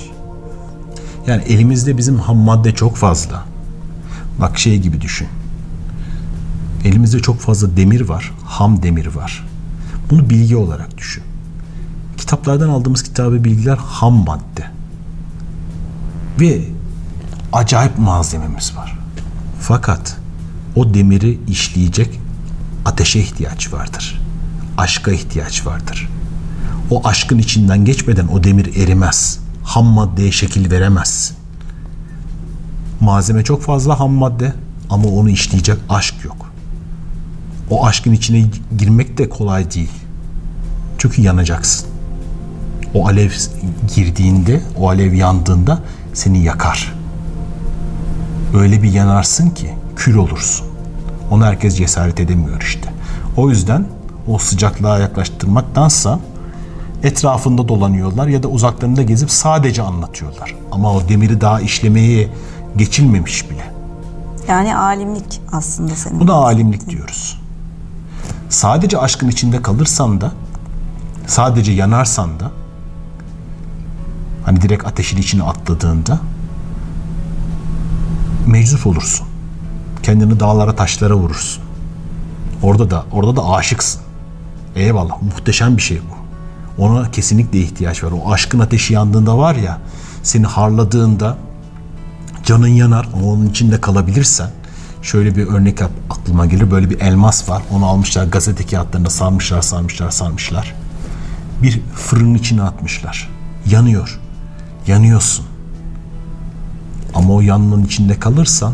[1.27, 3.43] Yani elimizde bizim ham madde çok fazla.
[4.39, 5.27] Bak şey gibi düşün.
[6.85, 8.33] Elimizde çok fazla demir var.
[8.45, 9.47] Ham demir var.
[10.09, 11.23] Bunu bilgi olarak düşün.
[12.17, 14.65] Kitaplardan aldığımız kitabı bilgiler ham madde.
[16.39, 16.61] Ve
[17.53, 18.97] acayip malzememiz var.
[19.59, 20.20] Fakat
[20.75, 22.19] o demiri işleyecek
[22.85, 24.21] ateşe ihtiyaç vardır.
[24.77, 26.09] Aşka ihtiyaç vardır.
[26.89, 29.39] O aşkın içinden geçmeden o demir erimez.
[29.63, 31.33] Ham maddeye şekil veremez.
[32.99, 34.53] Malzeme çok fazla ham madde
[34.89, 36.51] ama onu işleyecek aşk yok.
[37.69, 38.45] O aşkın içine
[38.77, 39.91] girmek de kolay değil.
[40.97, 41.87] Çünkü yanacaksın.
[42.93, 43.31] O alev
[43.95, 45.79] girdiğinde, o alev yandığında
[46.13, 46.93] seni yakar.
[48.53, 50.67] Öyle bir yanarsın ki kül olursun.
[51.31, 52.93] Onu herkes cesaret edemiyor işte.
[53.37, 53.85] O yüzden
[54.27, 56.19] o sıcaklığa yaklaştırmaktansa
[57.03, 60.55] etrafında dolanıyorlar ya da uzaklarında gezip sadece anlatıyorlar.
[60.71, 62.29] Ama o demiri daha işlemeye
[62.77, 63.71] geçilmemiş bile.
[64.47, 66.19] Yani alimlik aslında senin.
[66.19, 67.41] Buna alimlik diyoruz.
[68.49, 70.31] Sadece aşkın içinde kalırsan da
[71.27, 72.51] sadece yanarsan da
[74.45, 76.19] hani direkt ateşin içine atladığında
[78.47, 79.30] meczup olursun.
[80.03, 81.63] Kendini dağlara taşlara vurursun.
[82.63, 84.01] Orada da orada da aşıksın.
[84.75, 86.21] Eyvallah muhteşem bir şey bu.
[86.83, 88.11] Ona kesinlikle ihtiyaç var.
[88.11, 89.77] O aşkın ateşi yandığında var ya
[90.23, 91.37] seni harladığında
[92.45, 94.49] canın yanar ama onun içinde kalabilirsen
[95.01, 96.71] şöyle bir örnek aklıma gelir.
[96.71, 97.63] Böyle bir elmas var.
[97.71, 100.75] Onu almışlar gazete kağıtlarında sarmışlar sarmışlar sarmışlar.
[101.63, 103.29] Bir fırının içine atmışlar.
[103.65, 104.19] Yanıyor.
[104.87, 105.45] Yanıyorsun.
[107.13, 108.73] Ama o yanmanın içinde kalırsan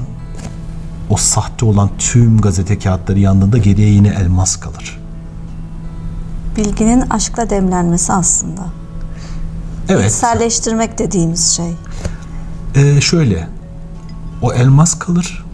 [1.09, 4.99] o sahte olan tüm gazete kağıtları yandığında geriye yine elmas kalır.
[6.57, 8.61] Bilginin aşkla demlenmesi aslında.
[9.89, 10.11] Evet.
[10.11, 11.73] İçselleştirmek dediğimiz şey.
[12.75, 13.47] Ee, şöyle.
[14.41, 15.45] O elmas kalır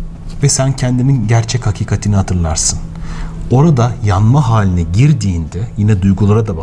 [0.43, 2.79] ve sen kendinin gerçek hakikatini hatırlarsın.
[3.51, 6.53] Orada yanma haline girdiğinde yine duygulara da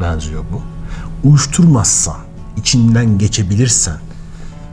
[0.00, 0.62] benziyor bu.
[1.28, 2.16] Uyuşturmazsan,
[2.56, 3.96] içinden geçebilirsen,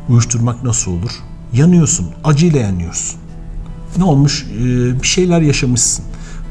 [0.09, 1.11] uyuşturmak nasıl olur?
[1.53, 3.19] Yanıyorsun, acıyla yanıyorsun.
[3.97, 4.45] Ne olmuş?
[4.53, 6.05] Ee, bir şeyler yaşamışsın.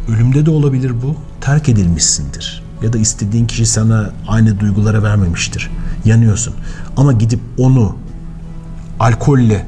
[0.08, 1.16] ölümde de olabilir bu.
[1.40, 2.62] Terk edilmişsindir.
[2.82, 5.70] Ya da istediğin kişi sana aynı duygulara vermemiştir.
[6.04, 6.54] Yanıyorsun.
[6.96, 7.96] Ama gidip onu
[9.00, 9.66] alkolle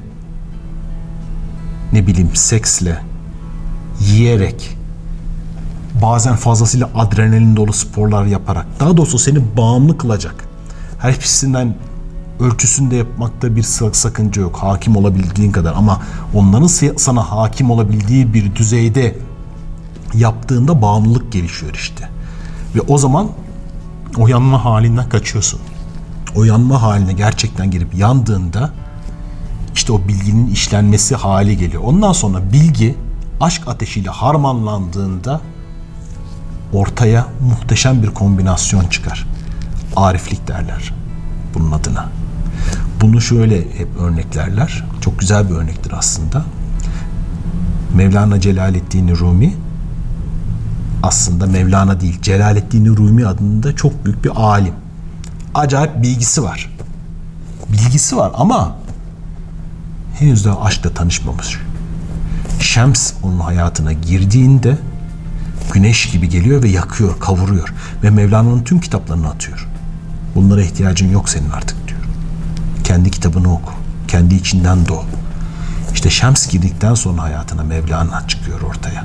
[1.93, 3.03] ne bileyim seksle
[4.01, 4.77] yiyerek
[6.03, 10.45] bazen fazlasıyla adrenalin dolu sporlar yaparak daha doğrusu seni bağımlı kılacak.
[10.99, 11.75] Her hepsinden
[12.41, 13.63] ölçüsünde yapmakta bir
[13.97, 14.57] sakınca yok.
[14.57, 16.03] Hakim olabildiğin kadar ama
[16.35, 19.19] onların sana hakim olabildiği bir düzeyde
[20.15, 22.09] yaptığında bağımlılık gelişiyor işte.
[22.75, 23.29] Ve o zaman
[24.17, 25.61] o yanma halinden kaçıyorsun.
[26.37, 28.71] O yanma haline gerçekten girip yandığında
[29.75, 31.83] işte o bilginin işlenmesi hali geliyor.
[31.87, 32.95] Ondan sonra bilgi
[33.41, 35.41] aşk ateşiyle harmanlandığında
[36.73, 39.27] ortaya muhteşem bir kombinasyon çıkar.
[39.97, 40.95] Ariflik derler
[41.55, 42.09] bunun adına.
[43.01, 44.85] Bunu şöyle hep örneklerler.
[45.01, 46.45] Çok güzel bir örnektir aslında.
[47.95, 49.55] Mevlana Celaleddin Rumi
[51.03, 54.75] aslında Mevlana değil Celaleddin Rumi adında çok büyük bir alim.
[55.55, 56.71] Acayip bilgisi var.
[57.73, 58.77] Bilgisi var ama
[60.19, 61.59] henüz daha aşkla tanışmamış.
[62.61, 64.79] Şems onun hayatına girdiğinde
[65.73, 69.69] güneş gibi geliyor ve yakıyor, kavuruyor ve Mevlana'nın tüm kitaplarını atıyor.
[70.35, 71.88] Bunlara ihtiyacın yok senin artık.
[72.89, 73.73] Kendi kitabını oku.
[74.09, 75.05] Kendi içinden doğ.
[75.95, 79.05] İşte Şems girdikten sonra hayatına Mevlana çıkıyor ortaya.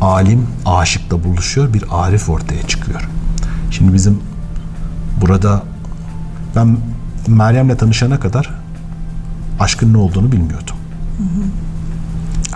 [0.00, 3.08] Alim aşıkla buluşuyor, bir arif ortaya çıkıyor.
[3.70, 4.20] Şimdi bizim
[5.20, 5.62] burada
[6.56, 6.78] ben
[7.26, 8.54] Meryem'le tanışana kadar
[9.60, 10.76] aşkın ne olduğunu bilmiyordum.
[11.18, 11.44] Hı hı.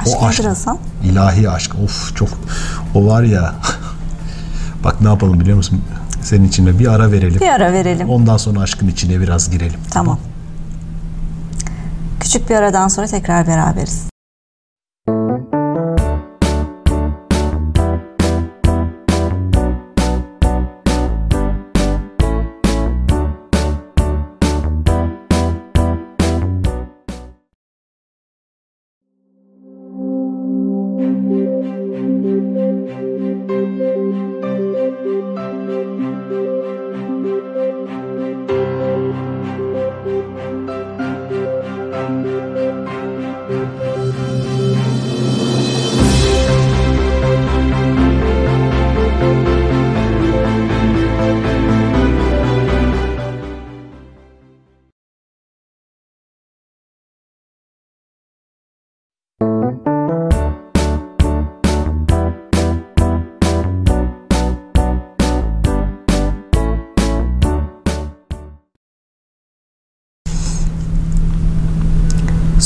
[0.00, 0.78] Aşk o aşk, Hasan?
[1.04, 1.74] ilahi aşk.
[1.84, 2.28] Of çok
[2.94, 3.54] o var ya.
[4.84, 5.82] Bak ne yapalım biliyor musun?
[6.22, 7.40] Senin içine bir ara verelim.
[7.40, 8.08] Bir ara verelim.
[8.08, 9.80] Ondan sonra aşkın içine biraz girelim.
[9.90, 10.18] Tamam.
[12.20, 14.11] Küçük bir aradan sonra tekrar beraberiz.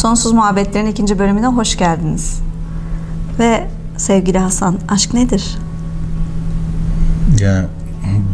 [0.06, 2.40] Sonsuz Muhabbetlerin ikinci bölümüne hoş geldiniz.
[3.38, 3.66] Ve
[3.96, 5.58] sevgili Hasan, aşk nedir?
[7.40, 7.68] Ya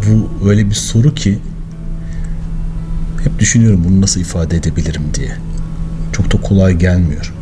[0.07, 1.39] bu öyle bir soru ki
[3.25, 5.37] hep düşünüyorum bunu nasıl ifade edebilirim diye.
[6.13, 7.35] Çok da kolay gelmiyor.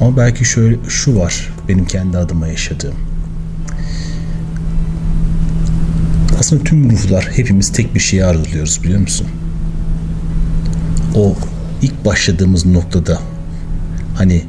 [0.00, 2.96] Ama belki şöyle şu var benim kendi adıma yaşadığım.
[6.38, 9.26] Aslında tüm ruhlar hepimiz tek bir şeyi arzuluyoruz biliyor musun?
[11.14, 11.34] O
[11.82, 13.18] ilk başladığımız noktada
[14.16, 14.44] hani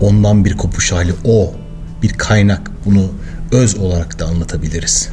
[0.00, 1.52] ondan bir kopuş hali o
[2.02, 3.10] bir kaynak bunu
[3.52, 5.08] öz olarak da anlatabiliriz.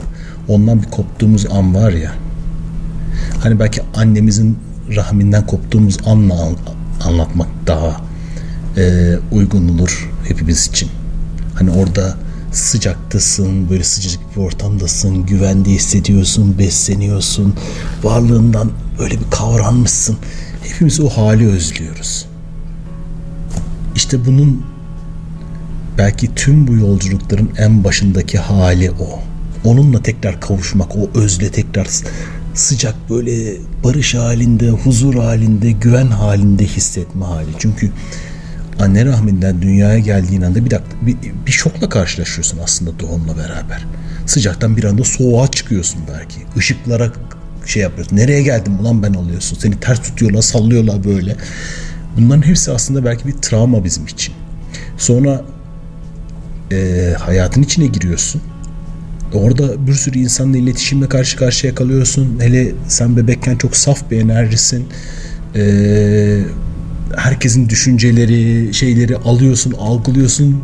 [0.47, 2.11] Ondan bir koptuğumuz an var ya
[3.43, 4.57] hani belki annemizin
[4.95, 6.49] rahminden koptuğumuz anla
[7.05, 8.01] anlatmak daha
[8.77, 10.89] e, uygun olur hepimiz için.
[11.55, 12.15] Hani orada
[12.55, 17.55] sıcaktasın, böyle sıcacık bir ortamdasın, güvende hissediyorsun, besleniyorsun,
[18.03, 20.17] varlığından böyle bir kavranmışsın.
[20.63, 22.25] Hepimiz o hali özlüyoruz.
[23.95, 24.65] İşte bunun
[25.97, 29.19] belki tüm bu yolculukların en başındaki hali o.
[29.63, 31.87] Onunla tekrar kavuşmak, o özle tekrar
[32.53, 37.49] sıcak böyle barış halinde, huzur halinde, güven halinde hissetme hali.
[37.59, 37.91] Çünkü
[38.79, 43.85] anne rahminden dünyaya geldiğin anda bir, dakika, bir, bir şokla karşılaşıyorsun aslında doğumla beraber.
[44.25, 46.39] Sıcaktan bir anda soğuğa çıkıyorsun belki.
[46.55, 47.11] Işıklara
[47.65, 48.17] şey yapıyorsun.
[48.17, 49.57] Nereye geldim ulan ben oluyorsun.
[49.59, 51.35] Seni ters tutuyorlar, sallıyorlar böyle.
[52.17, 54.33] Bunların hepsi aslında belki bir travma bizim için.
[54.97, 55.41] Sonra
[56.71, 58.41] e, hayatın içine giriyorsun.
[59.33, 62.39] Orada bir sürü insanla iletişimle karşı karşıya kalıyorsun.
[62.39, 64.87] Hele sen bebekken çok saf bir enerjisin.
[65.55, 66.41] Ee,
[67.15, 70.63] herkesin düşünceleri, şeyleri alıyorsun, algılıyorsun.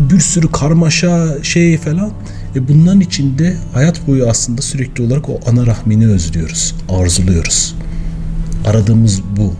[0.00, 2.12] Bir sürü karmaşa şey falan.
[2.56, 7.74] Ve bunların içinde hayat boyu aslında sürekli olarak o ana rahmini özlüyoruz, arzuluyoruz.
[8.66, 9.54] Aradığımız bu.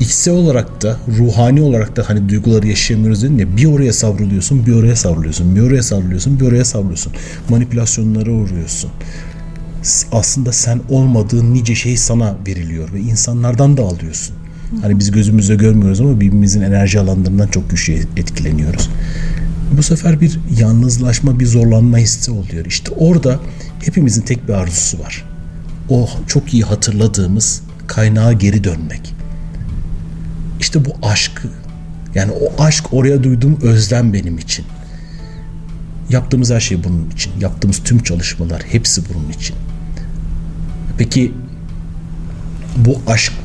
[0.00, 4.74] içsel olarak da ruhani olarak da hani duyguları yaşayamıyoruz dedin ya bir oraya savruluyorsun bir
[4.74, 7.12] oraya savruluyorsun bir oraya savruluyorsun bir oraya savruluyorsun
[7.48, 8.90] manipülasyonlara uğruyorsun
[10.12, 14.36] aslında sen olmadığın nice şey sana veriliyor ve insanlardan da alıyorsun.
[14.82, 18.90] Hani biz gözümüzle görmüyoruz ama birbirimizin enerji alanlarından çok güçlü etkileniyoruz.
[19.76, 22.64] Bu sefer bir yalnızlaşma, bir zorlanma hissi oluyor.
[22.66, 23.40] İşte orada
[23.84, 25.24] hepimizin tek bir arzusu var.
[25.88, 29.14] O çok iyi hatırladığımız kaynağa geri dönmek.
[30.60, 31.48] İşte bu aşkı
[32.14, 34.64] yani o aşk oraya duyduğum özlem benim için.
[36.10, 37.32] Yaptığımız her şey bunun için.
[37.40, 39.56] Yaptığımız tüm çalışmalar hepsi bunun için.
[40.98, 41.32] Peki
[42.76, 43.00] bu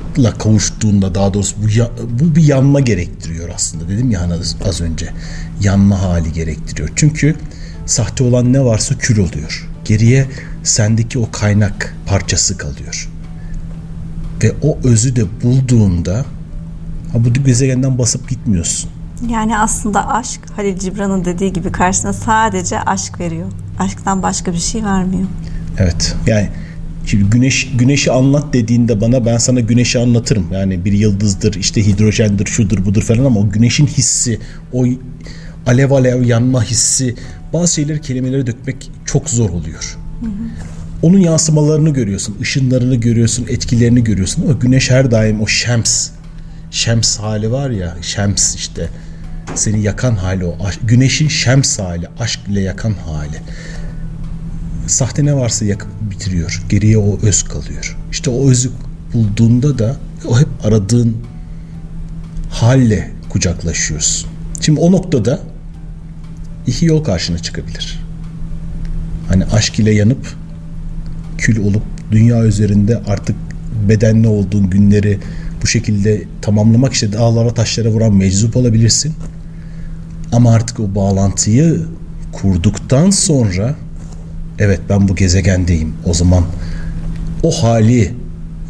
[0.09, 1.89] aşkla kavuştuğunda daha doğrusu bu, ya,
[2.19, 3.89] bu bir yanma gerektiriyor aslında.
[3.89, 5.13] Dedim ya hani az, az önce.
[5.61, 6.89] Yanma hali gerektiriyor.
[6.95, 7.35] Çünkü
[7.85, 9.69] sahte olan ne varsa kül oluyor.
[9.85, 10.27] Geriye
[10.63, 13.09] sendeki o kaynak parçası kalıyor.
[14.43, 16.25] Ve o özü de bulduğunda
[17.11, 18.89] ha bu gezegenden basıp gitmiyorsun.
[19.29, 23.51] Yani aslında aşk Halil Cibran'ın dediği gibi karşısına sadece aşk veriyor.
[23.79, 25.27] Aşktan başka bir şey vermiyor.
[25.77, 26.15] Evet.
[26.27, 26.49] Yani
[27.09, 30.47] Şimdi güneş güneşi anlat dediğinde bana ben sana güneşi anlatırım.
[30.53, 34.39] Yani bir yıldızdır, işte hidrojendir, şudur budur falan ama o güneşin hissi,
[34.73, 34.85] o
[35.65, 37.15] alev alev yanma hissi
[37.53, 39.97] bazı şeyleri kelimelere dökmek çok zor oluyor.
[40.19, 40.29] Hı hı.
[41.01, 46.09] Onun yansımalarını görüyorsun, ışınlarını görüyorsun, etkilerini görüyorsun ama güneş her daim o şems,
[46.71, 48.89] şems hali var ya, şems işte
[49.55, 50.57] seni yakan hali o.
[50.83, 53.37] Güneşin şems hali, aşk ile yakan hali.
[54.89, 56.63] Sahte ne varsa yakıp bitiriyor.
[56.69, 57.97] Geriye o öz kalıyor.
[58.11, 58.71] İşte o özü
[59.13, 59.95] bulduğunda da
[60.27, 61.17] o hep aradığın
[62.49, 64.29] halle kucaklaşıyorsun.
[64.61, 65.39] Şimdi o noktada
[66.67, 67.99] iki yol karşına çıkabilir.
[69.27, 70.35] Hani aşk ile yanıp
[71.37, 73.35] kül olup dünya üzerinde artık
[73.89, 75.19] bedenli olduğun günleri
[75.61, 79.13] bu şekilde tamamlamak işte dağlara taşlara vuran meczup olabilirsin.
[80.31, 81.81] Ama artık o bağlantıyı
[82.31, 83.75] kurduktan sonra
[84.59, 85.93] evet ben bu gezegendeyim.
[86.05, 86.43] O zaman
[87.43, 88.13] o hali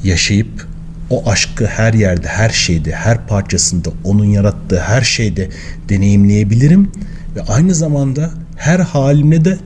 [0.03, 0.67] yaşayıp
[1.09, 5.49] o aşkı her yerde, her şeyde, her parçasında, onun yarattığı her şeyde
[5.89, 6.91] deneyimleyebilirim
[7.35, 9.57] ve aynı zamanda her halimle de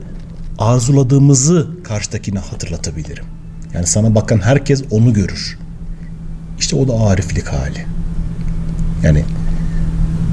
[0.58, 3.24] arzuladığımızı karşıdakine hatırlatabilirim.
[3.74, 5.58] Yani sana bakan herkes onu görür.
[6.58, 7.86] İşte o da ariflik hali.
[9.02, 9.24] Yani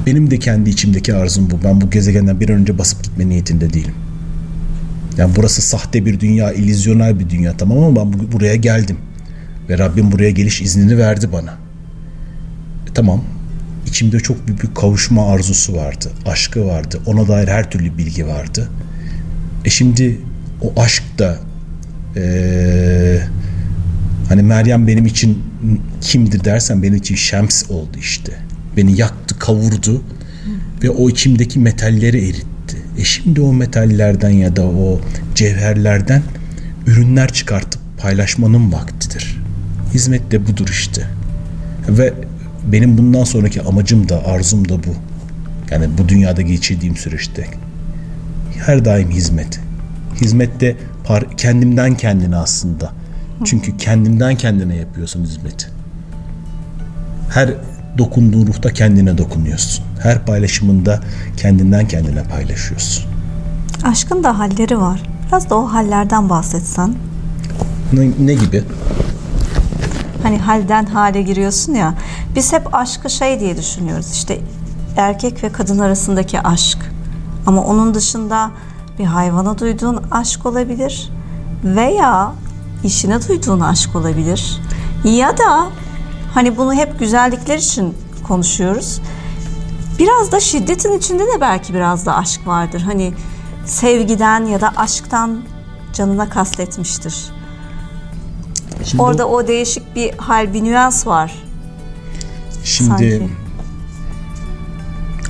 [0.06, 1.64] benim de kendi içimdeki arzum bu.
[1.64, 3.94] Ben bu gezegenden bir an önce basıp gitme niyetinde değilim.
[5.18, 8.96] Yani burası sahte bir dünya, illüzyonel bir dünya tamam ama ben buraya geldim.
[9.68, 11.50] Ve Rabbim buraya geliş iznini verdi bana.
[12.90, 13.24] E, tamam.
[13.86, 16.10] İçimde çok büyük bir kavuşma arzusu vardı.
[16.26, 17.00] Aşkı vardı.
[17.06, 18.68] Ona dair her türlü bilgi vardı.
[19.64, 20.18] E şimdi
[20.62, 21.38] o aşk da
[22.16, 23.18] ee,
[24.28, 25.42] hani Meryem benim için
[26.00, 28.32] kimdir dersen benim için Şems oldu işte.
[28.76, 30.02] Beni yaktı, kavurdu
[30.82, 32.51] ve o içimdeki metalleri eritti
[32.98, 35.00] e şimdi o metallerden ya da o
[35.34, 36.22] cevherlerden
[36.86, 39.42] ürünler çıkartıp paylaşmanın vaktidir.
[39.94, 41.06] Hizmet de budur işte.
[41.88, 42.14] Ve
[42.72, 44.94] benim bundan sonraki amacım da arzum da bu.
[45.70, 47.46] Yani bu dünyada geçirdiğim süreçte
[48.66, 49.60] her daim hizmet.
[50.20, 52.92] Hizmette par kendimden kendine aslında.
[53.44, 55.66] Çünkü kendimden kendine yapıyorsun hizmeti.
[57.30, 57.54] Her
[57.98, 59.84] dokunduğun ruhta kendine dokunuyorsun.
[60.02, 61.00] Her paylaşımında
[61.36, 63.04] kendinden kendine paylaşıyorsun.
[63.84, 65.02] Aşkın da halleri var.
[65.28, 66.94] Biraz da o hallerden bahsetsen.
[67.92, 68.64] Ne, ne gibi?
[70.22, 71.94] Hani halden hale giriyorsun ya.
[72.36, 74.10] Biz hep aşkı şey diye düşünüyoruz.
[74.12, 74.38] İşte
[74.96, 76.78] erkek ve kadın arasındaki aşk.
[77.46, 78.50] Ama onun dışında
[78.98, 81.10] bir hayvana duyduğun aşk olabilir
[81.64, 82.32] veya
[82.84, 84.60] işine duyduğun aşk olabilir.
[85.04, 85.66] Ya da
[86.34, 89.00] Hani bunu hep güzellikler için konuşuyoruz.
[89.98, 92.80] Biraz da şiddetin içinde de belki biraz da aşk vardır.
[92.80, 93.12] Hani
[93.66, 95.42] sevgiden ya da aşktan
[95.92, 97.14] canına kastetmiştir.
[98.84, 101.42] Şimdi Orada o, o değişik bir hal, bir nüans var.
[102.64, 103.28] Şimdi Sanki.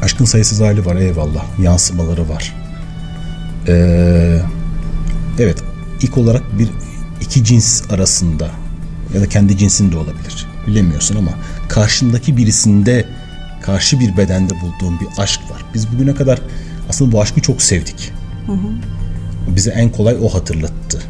[0.03, 1.45] aşkın sayısız hali var eyvallah.
[1.59, 2.57] Yansımaları var.
[3.69, 4.43] Ee,
[5.39, 5.63] evet
[6.03, 6.71] ilk olarak bir
[7.21, 8.51] iki cins arasında
[9.15, 11.31] ya da kendi cinsinde olabilir bilemiyorsun ama
[11.69, 13.05] karşındaki birisinde
[13.63, 15.65] karşı bir bedende bulduğun bir aşk var.
[15.75, 16.39] Biz bugüne kadar
[16.89, 18.13] aslında bu aşkı çok sevdik.
[18.47, 18.69] Hı hı.
[19.57, 21.03] Bize en kolay o hatırlattı.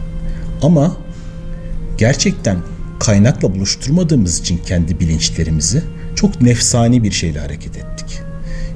[0.63, 0.97] Ama
[1.99, 2.57] gerçekten
[3.01, 5.83] kaynakla buluşturmadığımız için kendi bilinçlerimizi
[6.15, 8.21] çok nefsani bir şeyle hareket ettik.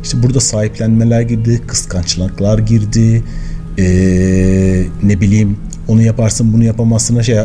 [0.02, 3.24] İşte burada sahiplenmeler girdi, kıskançlıklar girdi,
[3.78, 5.58] ee, ne bileyim
[5.88, 7.38] onu yaparsın bunu yapamazsın şey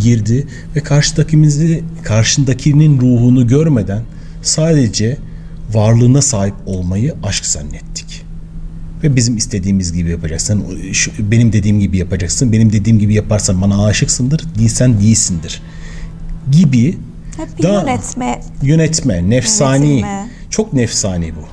[0.00, 0.46] girdi
[0.76, 4.02] ve karşıdakimizi karşındakinin ruhunu görmeden
[4.42, 5.16] sadece
[5.72, 8.24] varlığına sahip olmayı aşk zannettik.
[9.02, 10.64] Ve bizim istediğimiz gibi yapacaksın.
[11.18, 12.52] Benim dediğim gibi yapacaksın.
[12.52, 14.44] Benim dediğim gibi yaparsan bana aşıksındır.
[14.58, 15.62] Değilsen değilsindir.
[16.50, 16.96] Gibi
[17.36, 19.86] Hep Daha- yönetme yönetme, nefsani.
[19.88, 20.28] Yönetilme.
[20.50, 21.44] Çok nefsani bu.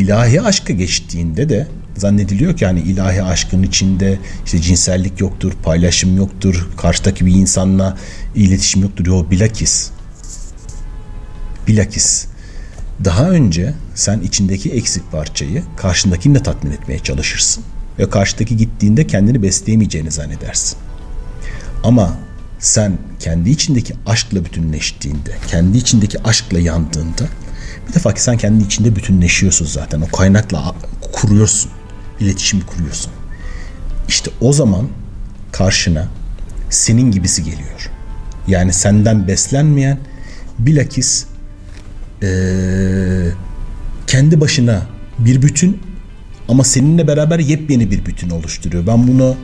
[0.00, 1.66] İlahi aşka geçtiğinde de
[1.96, 7.98] zannediliyor ki hani ilahi aşkın içinde işte cinsellik yoktur, paylaşım yoktur, karşıdaki bir insanla
[8.34, 9.06] iletişim yoktur.
[9.06, 9.90] Yok bilakis.
[11.68, 12.26] Bilakis.
[13.04, 17.64] Daha önce sen içindeki eksik parçayı karşındakini de tatmin etmeye çalışırsın.
[17.98, 20.78] Ve karşıdaki gittiğinde kendini besleyemeyeceğini zannedersin.
[21.84, 22.16] Ama
[22.58, 27.24] sen kendi içindeki aşkla bütünleştiğinde, kendi içindeki aşkla yandığında
[27.88, 30.00] bir defa ki sen kendi içinde bütünleşiyorsun zaten.
[30.00, 30.74] O kaynakla
[31.12, 31.70] kuruyorsun.
[32.20, 33.12] İletişimi kuruyorsun.
[34.08, 34.88] İşte o zaman
[35.52, 36.08] karşına
[36.70, 37.90] senin gibisi geliyor.
[38.46, 39.98] Yani senden beslenmeyen
[40.58, 41.24] bilakis
[42.22, 43.32] eee,
[44.06, 44.82] kendi başına
[45.18, 45.80] bir bütün
[46.48, 48.86] ama seninle beraber yepyeni bir bütün oluşturuyor.
[48.86, 49.36] Ben bunu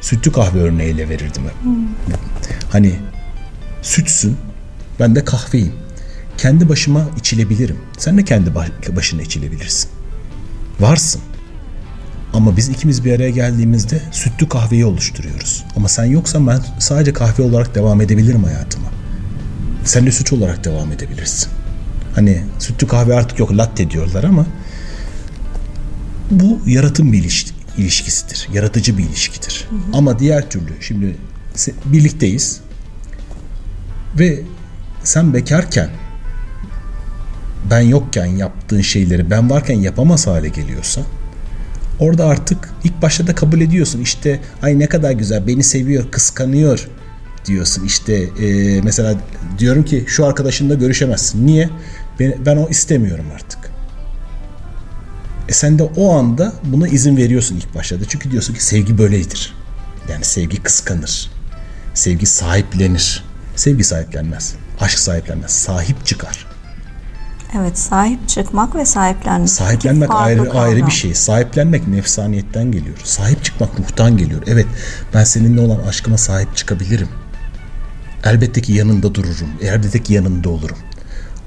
[0.00, 1.54] sütlü kahve örneğiyle verirdim hep.
[2.72, 2.94] Hani
[3.82, 4.36] sütsün,
[5.00, 5.72] ben de kahveyim.
[6.38, 7.76] Kendi başıma içilebilirim.
[7.98, 9.90] Sen de kendi ba- başına içilebilirsin.
[10.80, 11.20] Varsın.
[12.36, 15.64] Ama biz ikimiz bir araya geldiğimizde sütlü kahveyi oluşturuyoruz.
[15.76, 18.86] Ama sen yoksan ben sadece kahve olarak devam edebilirim hayatıma.
[19.84, 21.48] Sen de süt olarak devam edebilirsin.
[22.14, 24.46] Hani sütlü kahve artık yok latte diyorlar ama
[26.30, 28.48] bu yaratım bir iliş- ilişkisidir.
[28.52, 29.68] Yaratıcı bir ilişkidir.
[29.92, 31.16] Ama diğer türlü şimdi
[31.84, 32.60] birlikteyiz
[34.18, 34.40] ve
[35.04, 35.90] sen bekarken
[37.70, 41.00] ben yokken yaptığın şeyleri ben varken yapamaz hale geliyorsa
[42.00, 44.00] orada artık ilk başta da kabul ediyorsun.
[44.00, 46.88] İşte ay ne kadar güzel beni seviyor, kıskanıyor
[47.46, 47.84] diyorsun.
[47.84, 49.14] İşte e, mesela
[49.58, 51.46] diyorum ki şu arkadaşınla görüşemezsin.
[51.46, 51.70] Niye?
[52.20, 53.70] Ben, ben o istemiyorum artık.
[55.48, 58.04] E sen de o anda buna izin veriyorsun ilk başta da.
[58.08, 59.54] Çünkü diyorsun ki sevgi böyledir.
[60.10, 61.30] Yani sevgi kıskanır.
[61.94, 63.24] Sevgi sahiplenir.
[63.56, 64.54] Sevgi sahiplenmez.
[64.80, 65.50] Aşk sahiplenmez.
[65.50, 66.45] Sahip çıkar.
[67.54, 69.50] Evet sahip çıkmak ve sahiplenmek.
[69.50, 70.86] Sahiplenmek ayrı ayrı kavram.
[70.86, 71.14] bir şey.
[71.14, 72.96] Sahiplenmek nefsaniyetten geliyor.
[73.04, 74.42] Sahip çıkmak ruhtan geliyor.
[74.46, 74.66] Evet
[75.14, 77.08] ben seninle olan aşkıma sahip çıkabilirim.
[78.24, 79.48] Elbette ki yanında dururum.
[79.62, 80.76] Elbette ki yanında olurum.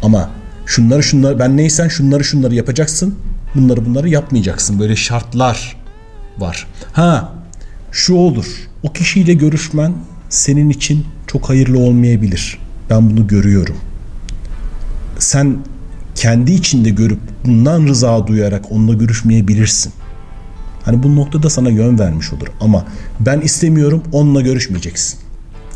[0.02, 0.30] Ama
[0.66, 3.20] şunları şunları ben neysen şunları şunları yapacaksın.
[3.56, 4.80] Bunları bunları yapmayacaksın.
[4.80, 5.78] Böyle şartlar
[6.38, 6.68] var.
[6.94, 7.34] Ha
[7.92, 8.70] şu olur.
[8.84, 9.94] O kişiyle görüşmen
[10.30, 12.60] senin için çok hayırlı olmayabilir.
[12.90, 13.76] Ben bunu görüyorum
[15.20, 15.58] sen
[16.20, 19.94] kendi içinde görüp bundan rıza duyarak onunla görüşmeyebilirsin.
[20.86, 22.48] Hani bu noktada sana yön vermiş olur.
[22.62, 22.86] Ama
[23.20, 25.20] ben istemiyorum onunla görüşmeyeceksin.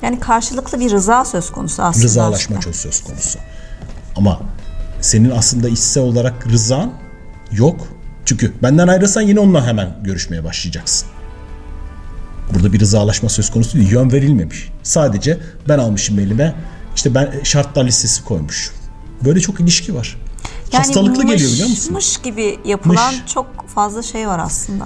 [0.01, 2.05] Yani karşılıklı bir rıza söz konusu aslında.
[2.05, 3.39] Rızalaşma çok söz konusu.
[4.15, 4.41] Ama
[5.01, 6.93] senin aslında içsel olarak rızan
[7.51, 7.87] yok.
[8.25, 11.07] Çünkü benden ayrılsan yine onunla hemen görüşmeye başlayacaksın.
[12.53, 13.91] Burada bir rızalaşma söz konusu değil.
[13.91, 14.69] Yön verilmemiş.
[14.83, 15.39] Sadece
[15.69, 16.55] ben almışım elime
[16.95, 18.71] işte ben şartlar listesi koymuş.
[19.25, 20.17] Böyle çok ilişki var.
[20.77, 21.93] Hastalıklı geliyor biliyor musun?
[21.93, 23.23] Mış gibi yapılan Mış.
[23.33, 24.85] çok fazla şey var aslında.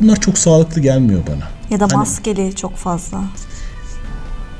[0.00, 1.48] Bunlar çok sağlıklı gelmiyor bana.
[1.70, 3.20] Ya da Hani maskeli çok fazla.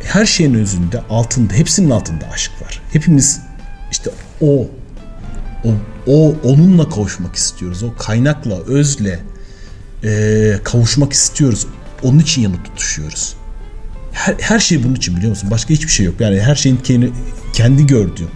[0.04, 2.82] her şeyin özünde, altında, hepsinin altında aşk var.
[2.92, 3.40] Hepimiz
[3.92, 4.10] işte
[4.40, 4.66] o,
[5.64, 5.74] o,
[6.06, 7.82] o onunla kavuşmak istiyoruz.
[7.82, 9.20] O kaynakla, özle
[10.04, 11.66] e, kavuşmak istiyoruz.
[12.02, 13.36] Onun için yanı tutuşuyoruz.
[14.12, 15.50] Her, her şey bunun için biliyor musun?
[15.50, 16.14] Başka hiçbir şey yok.
[16.20, 17.12] Yani her şeyin kendi,
[17.52, 18.28] kendi gördüğü.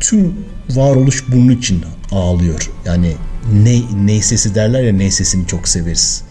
[0.00, 0.34] Tüm
[0.70, 2.70] varoluş bunun için ağlıyor.
[2.84, 3.12] Yani
[3.52, 6.22] ne, ney sesi derler ya ney sesini çok severiz.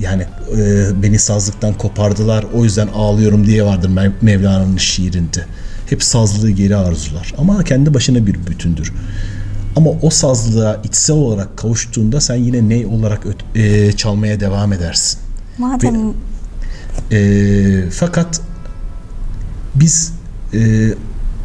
[0.00, 0.22] Yani
[0.56, 5.44] e, beni sazlıktan kopardılar o yüzden ağlıyorum diye vardır Mev- Mevlana'nın şiirinde.
[5.90, 8.92] Hep sazlığı geri arzular ama kendi başına bir bütündür.
[9.76, 15.20] Ama o sazlığa içsel olarak kavuştuğunda sen yine ney olarak e, çalmaya devam edersin.
[15.58, 16.14] Madem
[17.12, 18.40] E, fakat
[19.74, 20.12] biz
[20.54, 20.88] e,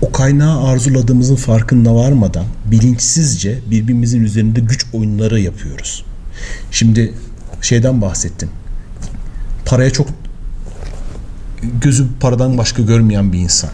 [0.04, 6.06] o kaynağı arzuladığımızın farkında varmadan bilinçsizce birbirimizin üzerinde güç oyunları yapıyoruz.
[6.72, 7.14] Şimdi
[7.62, 8.50] şeyden bahsettin.
[9.66, 10.08] Paraya çok
[11.82, 13.70] gözü paradan başka görmeyen bir insan.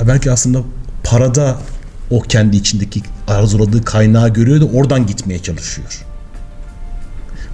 [0.00, 0.62] Ya Belki aslında
[1.04, 1.58] parada
[2.10, 6.04] o kendi içindeki arzuladığı kaynağı görüyor da oradan gitmeye çalışıyor.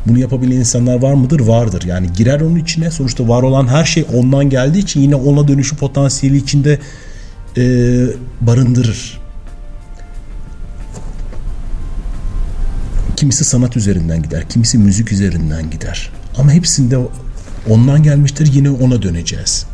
[0.06, 1.40] Bunu yapabilen insanlar var mıdır?
[1.40, 1.82] Vardır.
[1.86, 2.90] Yani girer onun içine.
[2.90, 6.78] Sonuçta var olan her şey ondan geldiği için yine ona dönüşü potansiyeli içinde
[7.56, 7.62] e,
[8.40, 9.20] barındırır.
[13.16, 16.10] Kimisi sanat üzerinden gider, kimisi müzik üzerinden gider.
[16.38, 16.98] Ama hepsinde
[17.68, 19.66] ondan gelmiştir yine ona döneceğiz.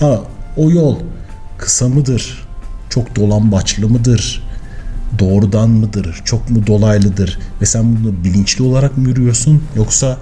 [0.00, 0.20] Ha
[0.56, 0.96] o yol
[1.58, 2.48] kısa mıdır,
[2.90, 4.42] Çok dolambaçlı mıdır?
[5.18, 6.20] Doğrudan mıdır?
[6.24, 7.38] Çok mu dolaylıdır?
[7.60, 9.62] Ve sen bunu bilinçli olarak mı yürüyorsun?
[9.76, 10.18] Yoksa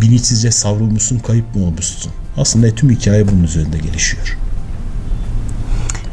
[0.00, 2.12] bilinçsizce savrulmuşsun, kayıp mı olmuşsun?
[2.36, 4.38] Aslında tüm hikaye bunun üzerinde gelişiyor.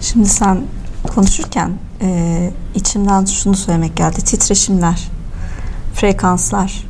[0.02, 0.64] Şimdi sen
[1.08, 4.22] konuşurken e, içimden şunu söylemek geldi.
[4.22, 5.08] Titreşimler,
[5.94, 6.84] frekanslar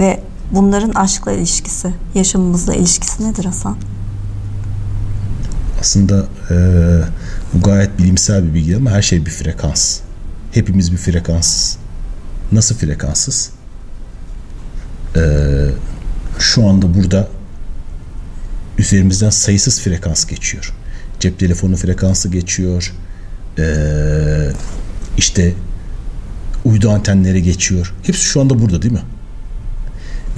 [0.00, 0.20] ve
[0.52, 3.76] bunların aşkla ilişkisi, yaşamımızla ilişkisi nedir Hasan?
[5.80, 6.56] Aslında e,
[7.54, 10.00] bu gayet bilimsel bir bilgi ama her şey bir frekans.
[10.52, 11.78] Hepimiz bir frekanssız.
[12.52, 13.50] Nasıl frekanssız?
[15.16, 15.20] E,
[16.38, 17.28] şu anda burada
[18.78, 20.74] üzerimizden sayısız frekans geçiyor.
[21.24, 22.92] Cep telefonu frekansı geçiyor.
[23.58, 23.64] E,
[25.18, 25.54] işte
[26.64, 27.94] uydu antenleri geçiyor.
[28.02, 29.02] Hepsi şu anda burada değil mi?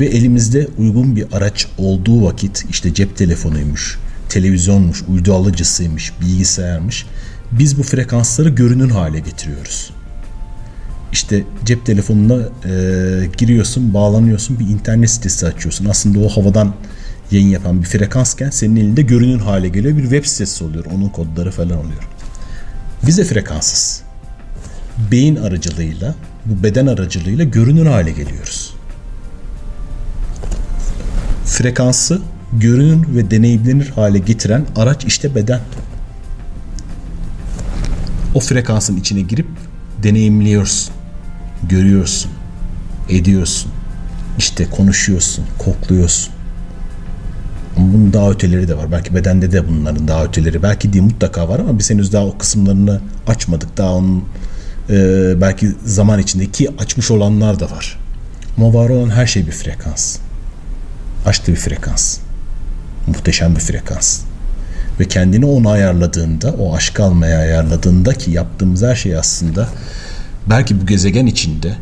[0.01, 7.07] Ve elimizde uygun bir araç olduğu vakit işte cep telefonuymuş, televizyonmuş, uydu alıcısıymış, bilgisayarmış.
[7.53, 9.91] Biz bu frekansları görünür hale getiriyoruz.
[11.12, 12.70] İşte cep telefonuna e,
[13.37, 15.84] giriyorsun, bağlanıyorsun, bir internet sitesi açıyorsun.
[15.84, 16.74] Aslında o havadan
[17.31, 19.97] yayın yapan bir frekansken senin elinde görünür hale geliyor.
[19.97, 20.85] Bir web sitesi oluyor.
[20.95, 22.09] Onun kodları falan oluyor.
[23.07, 24.03] Biz de frekanssız.
[25.11, 26.14] Beyin aracılığıyla,
[26.47, 28.74] bu beden aracılığıyla görünür hale geliyoruz.
[31.45, 32.20] Frekansı
[32.53, 35.61] görünür ve deneyimlenir hale getiren araç işte beden.
[38.35, 39.47] O frekansın içine girip
[40.03, 40.95] deneyimliyorsun,
[41.68, 42.31] görüyorsun,
[43.09, 43.72] ediyorsun.
[44.39, 46.36] İşte konuşuyorsun, kokluyorsun.
[47.77, 48.93] Bunun daha öteleri de var.
[48.93, 50.62] Belki bedende de bunların daha öteleri.
[50.62, 53.77] Belki değil mutlaka var ama biz henüz daha o kısımlarını açmadık.
[53.77, 54.24] Daha onun
[54.91, 54.95] e,
[55.41, 57.99] belki zaman içindeki açmış olanlar da var.
[58.57, 60.18] Ama var olan her şey bir frekans.
[61.27, 62.18] Açtı bir frekans.
[63.07, 64.20] Muhteşem bir frekans.
[65.01, 69.68] Ve kendini ona ayarladığında, o aşk almaya ayarladığında ki yaptığımız her şey aslında
[70.51, 71.77] belki bu gezegen içinde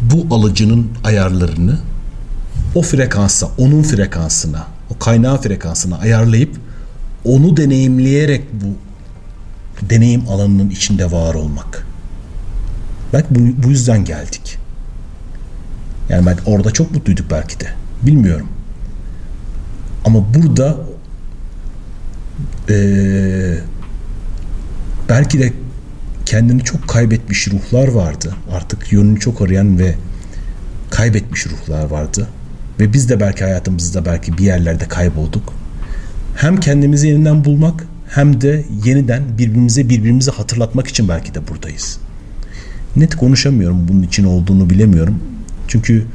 [0.00, 1.78] bu alıcının ayarlarını
[2.74, 6.56] o frekansa, onun frekansına, o kaynağın frekansına ayarlayıp
[7.24, 8.66] onu deneyimleyerek bu
[9.90, 11.86] deneyim alanının içinde var olmak.
[13.12, 14.58] Belki bu, bu yüzden geldik.
[16.08, 17.66] Yani belki orada çok mutluyduk belki de.
[18.02, 18.48] Bilmiyorum.
[20.04, 20.76] Ama burada
[22.70, 23.58] ee,
[25.08, 25.52] belki de
[26.26, 28.34] kendini çok kaybetmiş ruhlar vardı.
[28.52, 29.94] Artık yönünü çok arayan ve
[30.90, 32.28] kaybetmiş ruhlar vardı.
[32.80, 35.54] Ve biz de belki hayatımızda belki bir yerlerde kaybolduk.
[36.34, 41.98] Hem kendimizi yeniden bulmak hem de yeniden birbirimize birbirimizi hatırlatmak için belki de buradayız.
[42.96, 45.18] Net konuşamıyorum bunun için olduğunu bilemiyorum.
[45.68, 46.06] Çünkü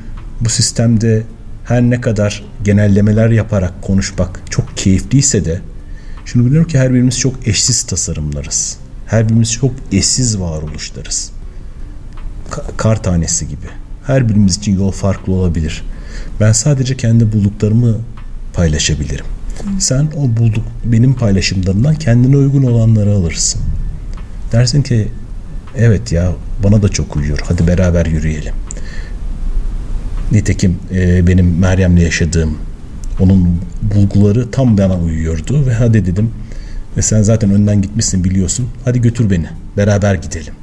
[0.42, 1.24] bu sistemde
[1.66, 5.62] her ne kadar genellemeler yaparak konuşmak çok keyifliyse de
[6.26, 8.78] şunu biliyorum ki her birimiz çok eşsiz tasarımlarız.
[9.06, 11.32] Her birimiz çok eşsiz varoluşlarız.
[12.52, 13.68] Ka- kar tanesi gibi.
[14.06, 15.84] Her birimiz için yol farklı olabilir.
[16.40, 17.98] Ben sadece kendi bulduklarımı
[18.54, 19.26] paylaşabilirim.
[19.80, 23.62] Sen o bulduk benim paylaşımlarımdan kendine uygun olanları alırsın.
[24.52, 25.08] Dersin ki
[25.78, 26.32] evet ya
[26.64, 27.40] bana da çok uyuyor.
[27.44, 28.54] Hadi beraber yürüyelim.
[30.32, 32.58] Nitekim e, benim Meryem'le yaşadığım
[33.20, 36.32] onun bulguları tam bana uyuyordu ve hadi dedim
[36.98, 38.70] ve sen zaten önden gitmişsin biliyorsun.
[38.86, 39.48] Hadi götür beni.
[39.78, 40.54] Beraber gidelim.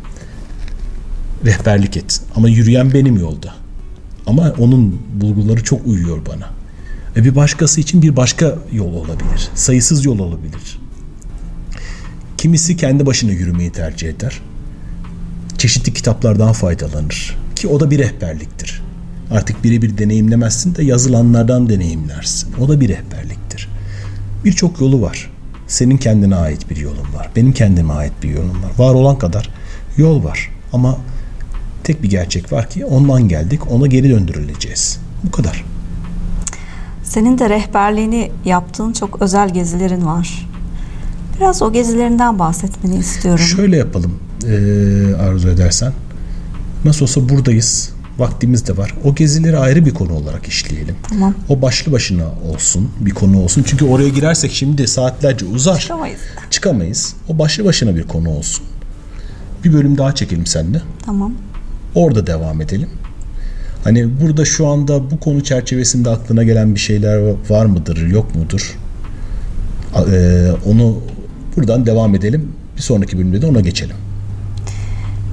[1.44, 2.20] Rehberlik et.
[2.36, 3.54] Ama yürüyen benim yolda.
[4.30, 6.50] Ama onun bulguları çok uyuyor bana.
[7.16, 9.48] E bir başkası için bir başka yol olabilir.
[9.54, 10.78] Sayısız yol olabilir.
[12.38, 14.40] Kimisi kendi başına yürümeyi tercih eder.
[15.58, 17.36] Çeşitli kitaplardan faydalanır.
[17.56, 18.82] Ki o da bir rehberliktir.
[19.30, 22.48] Artık birebir deneyimlemezsin de yazılanlardan deneyimlersin.
[22.60, 23.68] O da bir rehberliktir.
[24.44, 25.30] Birçok yolu var.
[25.66, 27.30] Senin kendine ait bir yolun var.
[27.36, 28.70] Benim kendime ait bir yolum var.
[28.78, 29.50] Var olan kadar
[29.96, 30.50] yol var.
[30.72, 30.98] Ama
[31.84, 33.72] tek bir gerçek var ki ondan geldik.
[33.72, 35.00] Ona geri döndürüleceğiz.
[35.24, 35.64] Bu kadar.
[37.02, 40.48] Senin de rehberliğini yaptığın çok özel gezilerin var.
[41.36, 43.44] Biraz o gezilerinden bahsetmeni istiyorum.
[43.44, 44.54] Şöyle yapalım e,
[45.14, 45.92] arzu edersen.
[46.84, 47.92] Nasıl olsa buradayız.
[48.18, 48.94] Vaktimiz de var.
[49.04, 50.94] O gezileri ayrı bir konu olarak işleyelim.
[51.08, 51.34] Tamam.
[51.48, 53.64] O başlı başına olsun, bir konu olsun.
[53.66, 55.78] Çünkü oraya girersek şimdi saatlerce uzar.
[55.78, 56.20] Çıkamayız.
[56.50, 57.14] Çıkamayız.
[57.28, 58.64] O başlı başına bir konu olsun.
[59.64, 60.82] Bir bölüm daha çekelim seninle.
[61.06, 61.32] Tamam.
[61.94, 62.88] Orada devam edelim.
[63.84, 68.78] Hani burada şu anda bu konu çerçevesinde aklına gelen bir şeyler var mıdır, yok mudur?
[70.12, 70.98] Ee, onu
[71.56, 72.52] buradan devam edelim.
[72.76, 73.96] Bir sonraki bölümde de ona geçelim.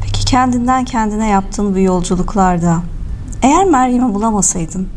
[0.01, 2.81] Peki kendinden kendine yaptığın bu yolculuklarda
[3.41, 4.87] eğer Meryem'i bulamasaydın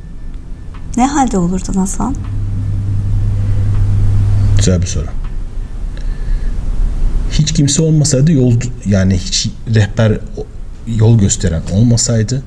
[0.97, 2.15] ne halde olurdun Hasan?
[4.57, 5.07] Güzel bir soru.
[7.31, 8.53] hiç kimse olmasaydı yol
[8.87, 10.19] yani hiç rehber
[10.87, 12.43] yol gösteren olmasaydı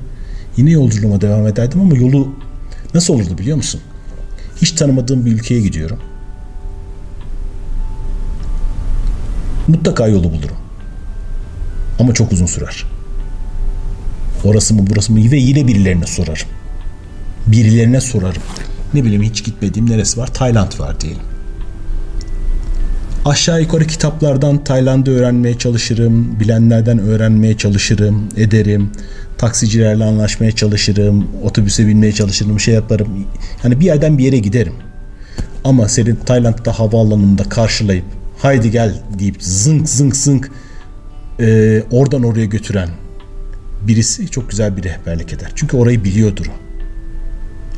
[0.56, 2.28] yine yolculuğuma devam ederdim ama yolu
[2.94, 3.80] nasıl olurdu biliyor musun?
[4.56, 5.98] Hiç tanımadığım bir ülkeye gidiyorum.
[9.68, 10.56] Mutlaka yolu bulurum.
[11.98, 12.84] Ama çok uzun sürer.
[14.44, 16.48] Orası mı burası mı ve yine birilerine sorarım.
[17.46, 18.42] Birilerine sorarım.
[18.94, 20.26] Ne bileyim hiç gitmediğim neresi var?
[20.26, 21.33] Tayland var diyelim.
[23.24, 26.40] Aşağı yukarı kitaplardan Tayland'ı öğrenmeye çalışırım.
[26.40, 28.28] Bilenlerden öğrenmeye çalışırım.
[28.36, 28.90] Ederim.
[29.38, 31.28] Taksicilerle anlaşmaya çalışırım.
[31.42, 32.60] Otobüse binmeye çalışırım.
[32.60, 33.08] Şey yaparım.
[33.64, 34.72] Yani bir yerden bir yere giderim.
[35.64, 38.04] Ama seni Tayland'da havaalanında karşılayıp
[38.38, 40.50] haydi gel deyip zınk zınk zınk
[41.40, 42.88] e, oradan oraya götüren
[43.82, 45.52] birisi çok güzel bir rehberlik eder.
[45.54, 46.64] Çünkü orayı biliyordur o.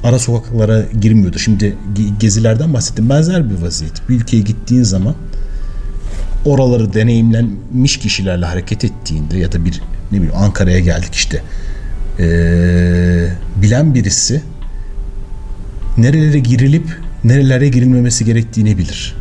[0.08, 1.38] Ara sokaklara girmiyordu.
[1.38, 1.76] Şimdi
[2.20, 3.08] gezilerden bahsettim.
[3.08, 4.08] Benzer bir vaziyet.
[4.08, 5.14] Bir ülkeye gittiğin zaman
[6.46, 9.82] oraları deneyimlenmiş kişilerle hareket ettiğinde ya da bir
[10.12, 11.42] ne bileyim Ankara'ya geldik işte
[12.20, 13.28] ee,
[13.62, 14.42] bilen birisi
[15.98, 19.16] nerelere girilip nerelere girilmemesi gerektiğini bilir.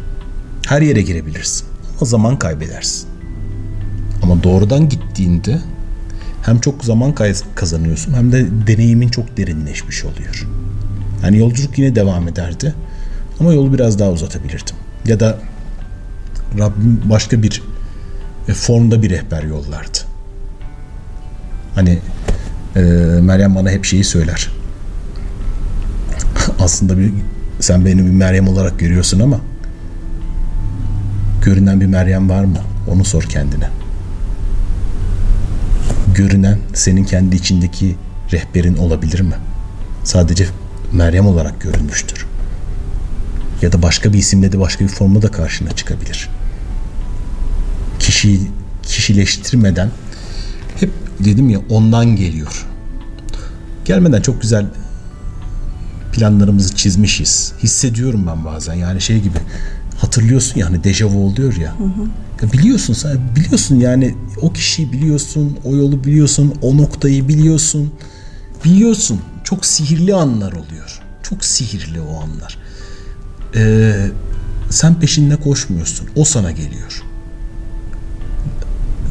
[0.68, 1.68] Her yere girebilirsin.
[2.02, 3.08] O zaman kaybedersin.
[4.24, 5.60] Ama doğrudan gittiğinde
[6.42, 7.16] hem çok zaman
[7.56, 10.48] kazanıyorsun hem de deneyimin çok derinleşmiş oluyor.
[11.24, 12.74] Yani yolculuk yine devam ederdi.
[13.40, 14.76] Ama yolu biraz daha uzatabilirdim.
[15.06, 15.40] Ya da
[16.60, 17.64] Rabbim başka bir
[18.48, 19.98] e, formda bir rehber yollardı.
[21.76, 22.00] Hani
[22.76, 22.82] e,
[23.22, 24.52] Meryem bana hep şeyi söyler.
[26.60, 27.14] Aslında bir
[27.60, 29.40] sen beni bir Meryem olarak görüyorsun ama
[31.42, 32.58] görünen bir Meryem var mı?
[32.88, 33.70] Onu sor kendine.
[36.16, 37.96] Görünen senin kendi içindeki
[38.32, 39.36] rehberin olabilir mi?
[40.04, 40.46] Sadece
[40.92, 42.26] Meryem olarak görünmüştür.
[43.62, 46.30] Ya da başka bir isimle de başka bir formda da karşına çıkabilir.
[48.16, 48.40] Kişi
[48.84, 49.90] kişileştirmeden
[50.80, 52.66] hep dedim ya ondan geliyor.
[53.86, 54.66] Gelmeden çok güzel
[56.14, 57.54] planlarımızı çizmişiz.
[57.64, 58.74] Hissediyorum ben bazen.
[58.74, 59.38] Yani şey gibi
[59.98, 61.76] hatırlıyorsun yani dejavu oluyor ya.
[61.80, 61.84] Hı
[62.48, 62.54] hı.
[62.54, 67.92] biliyorsun sen biliyorsun yani o kişiyi biliyorsun, o yolu biliyorsun, o noktayı biliyorsun.
[68.66, 69.22] Biliyorsun.
[69.44, 71.02] Çok sihirli anlar oluyor.
[71.24, 72.58] Çok sihirli o anlar.
[73.56, 74.08] Ee,
[74.70, 76.08] sen peşinde koşmuyorsun.
[76.16, 77.04] O sana geliyor.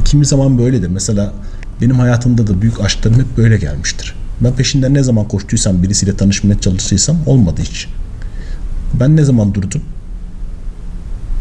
[0.04, 0.88] Kimi zaman böyledir.
[0.88, 1.32] Mesela
[1.80, 4.14] benim hayatımda da büyük aşklarım hep böyle gelmiştir.
[4.40, 7.88] Ben peşinden ne zaman koştuysam, birisiyle tanışmaya çalıştıysam olmadı hiç.
[9.00, 9.82] Ben ne zaman durdum?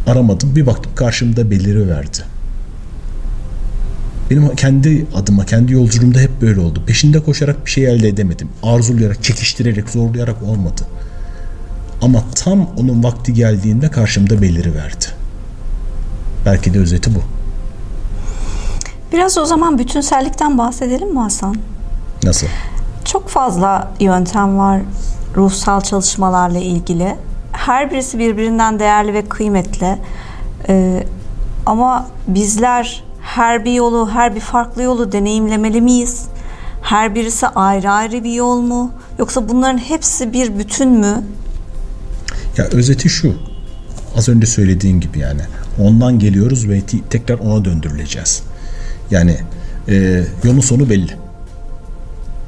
[0.07, 0.55] Aramadım.
[0.55, 2.17] Bir baktım karşımda beliri verdi.
[4.29, 6.83] Benim kendi adıma, kendi yolculuğumda hep böyle oldu.
[6.85, 8.47] Peşinde koşarak bir şey elde edemedim.
[8.63, 10.81] Arzulayarak, çekiştirerek, zorlayarak olmadı.
[12.01, 15.05] Ama tam onun vakti geldiğinde karşımda beliri verdi.
[16.45, 17.32] Belki de özeti bu.
[19.13, 21.55] Biraz o zaman bütünsellikten bahsedelim mi Hasan?
[22.23, 22.47] Nasıl?
[23.05, 24.81] Çok fazla yöntem var
[25.35, 27.15] ruhsal çalışmalarla ilgili.
[27.51, 29.97] Her birisi birbirinden değerli ve kıymetli.
[30.69, 31.03] Ee,
[31.65, 36.25] ama bizler her bir yolu, her bir farklı yolu deneyimlemeli miyiz?
[36.81, 38.91] Her birisi ayrı ayrı bir yol mu?
[39.19, 41.23] Yoksa bunların hepsi bir bütün mü?
[42.57, 43.35] Ya özeti şu.
[44.17, 45.41] Az önce söylediğin gibi yani.
[45.79, 48.43] Ondan geliyoruz ve tekrar ona döndürüleceğiz.
[49.13, 49.37] Yani
[49.89, 51.11] e, yolun sonu belli.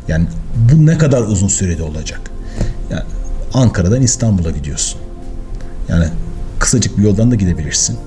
[0.08, 0.26] Yani
[0.72, 2.22] bu ne kadar uzun sürede olacak?
[2.92, 3.04] Yani
[3.54, 5.00] Ankara'dan İstanbul'a gidiyorsun.
[5.90, 6.06] Yani
[6.60, 7.98] kısacık bir yoldan da gidebilirsin.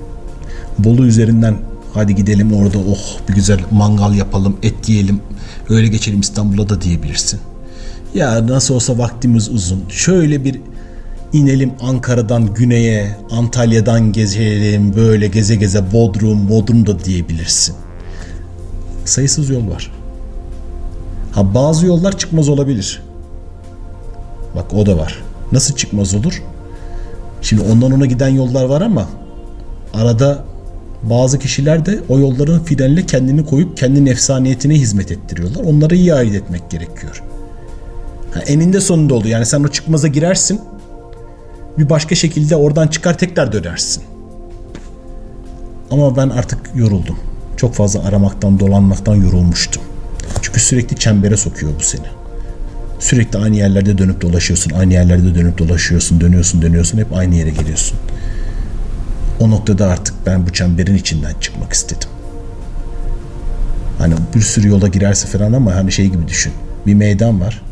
[0.79, 1.57] Bolu üzerinden
[1.95, 5.21] hadi gidelim orada oh bir güzel mangal yapalım et yiyelim
[5.71, 7.41] öyle geçelim İstanbul'a da diyebilirsin.
[8.15, 9.85] Ya nasıl olsa vaktimiz uzun.
[9.89, 10.61] Şöyle bir
[11.33, 17.75] inelim Ankara'dan güneye, Antalya'dan gezelim, böyle geze geze Bodrum, Bodrum da diyebilirsin.
[19.09, 19.93] Sayısız yol var.
[21.33, 23.03] Ha bazı yollar çıkmaz olabilir.
[24.57, 25.23] Bak o da var.
[25.53, 26.43] Nasıl çıkmaz olur?
[27.43, 29.09] Şimdi ondan ona giden yollar var ama
[29.95, 30.45] arada
[31.03, 35.65] bazı kişiler de o yolların fideline kendini koyup kendi nefsaniyetine hizmet ettiriyorlar.
[35.65, 37.23] Onları iyi ayırt etmek gerekiyor.
[38.35, 39.31] Ha, eninde sonunda oluyor.
[39.31, 40.61] Yani sen o çıkmaza girersin.
[41.79, 44.03] Bir başka şekilde oradan çıkar tekrar dönersin.
[45.91, 47.17] Ama ben artık yoruldum.
[47.59, 49.83] Çok fazla aramaktan, dolanmaktan yorulmuştum.
[50.43, 52.07] Çünkü sürekli çembere sokuyor bu seni.
[52.99, 57.99] Sürekli aynı yerlerde dönüp dolaşıyorsun, aynı yerlerde dönüp dolaşıyorsun, dönüyorsun, dönüyorsun, hep aynı yere geliyorsun.
[59.41, 62.09] O noktada artık ben bu çemberin içinden çıkmak istedim.
[63.99, 66.53] Hani bir sürü yola girerse falan ama hani şey gibi düşün.
[66.87, 67.63] Bir meydan var.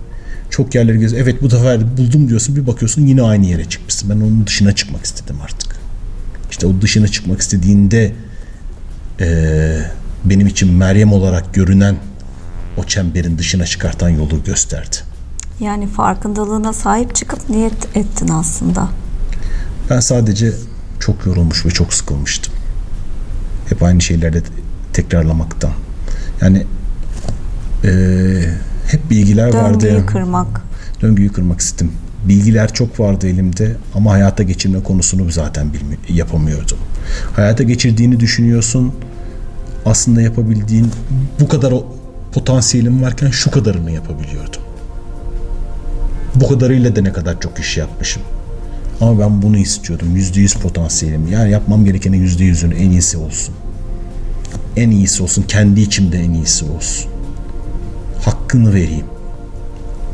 [0.50, 1.14] Çok yerleri göz.
[1.14, 2.56] Evet bu sefer buldum diyorsun.
[2.56, 4.10] Bir bakıyorsun yine aynı yere çıkmışsın.
[4.10, 5.76] Ben onun dışına çıkmak istedim artık.
[6.50, 8.12] İşte o dışına çıkmak istediğinde
[9.20, 9.90] eee,
[10.24, 11.96] benim için Meryem olarak görünen
[12.76, 14.96] o çemberin dışına çıkartan yolu gösterdi.
[15.60, 18.88] Yani farkındalığına sahip çıkıp niyet ettin aslında.
[19.90, 20.52] Ben sadece
[21.00, 22.52] çok yorulmuş ve çok sıkılmıştım.
[23.68, 24.42] Hep aynı şeyleri
[24.92, 25.70] tekrarlamaktan.
[26.40, 26.66] Yani
[27.84, 28.50] eee,
[28.86, 29.84] hep bilgiler vardı.
[29.84, 30.62] Döngüyü kırmak.
[31.02, 31.92] Döngüyü kırmak istedim.
[32.24, 35.70] Bilgiler çok vardı elimde ama hayata geçirme konusunu zaten
[36.08, 36.78] yapamıyordum.
[37.36, 38.94] Hayata geçirdiğini düşünüyorsun.
[39.86, 40.90] Aslında yapabildiğin
[41.40, 41.86] bu kadar o
[42.32, 44.62] potansiyelim varken şu kadarını yapabiliyordum.
[46.34, 48.22] Bu kadarıyla da ne kadar çok iş yapmışım.
[49.00, 50.16] Ama ben bunu istiyordum.
[50.16, 51.32] Yüzde yüz potansiyelim.
[51.32, 53.54] Yani yapmam gerekenin yüzde yüzün en iyisi olsun.
[54.76, 55.42] En iyisi olsun.
[55.42, 57.10] Kendi içimde en iyisi olsun.
[58.24, 59.06] Hakkını vereyim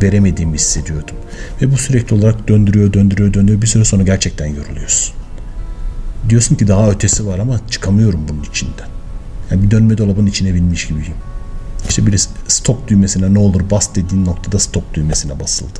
[0.02, 1.16] veremediğimi hissediyordum.
[1.62, 3.62] Ve bu sürekli olarak döndürüyor, döndürüyor, döndürüyor.
[3.62, 5.14] Bir süre sonra gerçekten yoruluyorsun.
[6.28, 8.91] Diyorsun ki daha ötesi var ama çıkamıyorum bunun içinden.
[9.52, 11.14] Yani bir dönme dolabın içine binmiş gibiyim.
[11.88, 15.78] İşte biri stop düğmesine ne olur bas dediğin noktada stop düğmesine basıldı.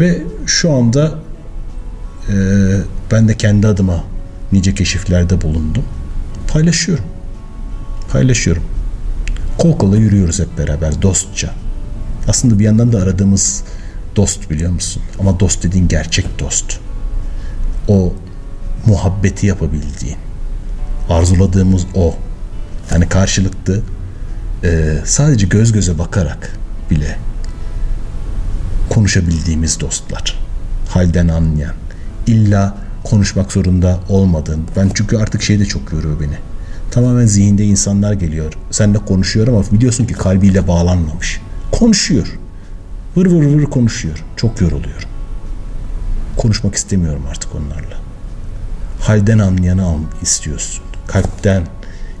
[0.00, 1.14] Ve şu anda
[2.28, 2.34] e,
[3.12, 4.04] ben de kendi adıma
[4.52, 5.84] nice keşiflerde bulundum.
[6.48, 7.04] Paylaşıyorum.
[8.12, 8.62] Paylaşıyorum.
[9.58, 11.54] Kol kola yürüyoruz hep beraber dostça.
[12.28, 13.64] Aslında bir yandan da aradığımız
[14.16, 15.02] dost biliyor musun?
[15.20, 16.78] Ama dost dediğin gerçek dost.
[17.88, 18.14] O
[18.86, 20.27] muhabbeti yapabildiğin.
[21.08, 22.14] Arzuladığımız o.
[22.92, 23.80] Yani karşılıklı
[24.64, 26.58] e, sadece göz göze bakarak
[26.90, 27.18] bile
[28.90, 30.38] konuşabildiğimiz dostlar.
[30.88, 31.74] Halden anlayan.
[32.26, 34.64] İlla konuşmak zorunda olmadığın.
[34.76, 36.38] Ben çünkü artık şey de çok yoruyor beni.
[36.90, 38.52] Tamamen zihinde insanlar geliyor.
[38.70, 41.40] Seninle konuşuyor ama biliyorsun ki kalbiyle bağlanmamış.
[41.72, 42.38] Konuşuyor.
[43.16, 44.24] Vır vır vır konuşuyor.
[44.36, 45.08] Çok yoruluyorum.
[46.36, 47.96] Konuşmak istemiyorum artık onlarla.
[49.00, 50.87] Halden anlayanı istiyorsun.
[51.08, 51.62] Kalpten,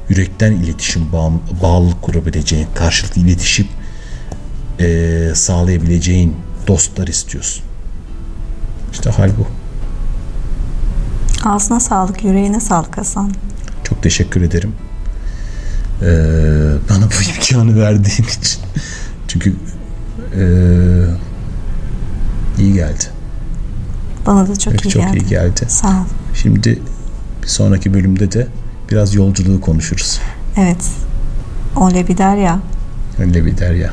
[0.08, 1.30] yürekten iletişim bağ,
[1.62, 3.68] bağlılık kurabileceğin, karşılıklı iletişim
[4.78, 6.36] eee, sağlayabileceğin
[6.66, 7.64] dostlar istiyorsun.
[8.92, 9.46] İşte hal bu.
[11.48, 13.32] Ağzına sağlık, yüreğine sağlık Hasan.
[13.84, 14.72] Çok teşekkür ederim.
[16.02, 16.06] Ee,
[16.90, 18.62] bana bu imkanı verdiğin için.
[19.28, 19.54] Çünkü
[20.36, 20.42] ee,
[22.58, 23.04] iyi geldi.
[24.26, 25.18] Bana da çok iyi çok geldi.
[25.18, 25.60] iyi geldi.
[25.68, 26.04] Sağ ol.
[26.34, 26.78] Şimdi
[27.42, 28.46] bir sonraki bölümde de
[28.90, 30.20] biraz yolculuğu konuşuruz.
[30.56, 30.84] Evet.
[31.86, 32.58] Öyle bir der ya.
[33.18, 33.90] Öyle bir der ya.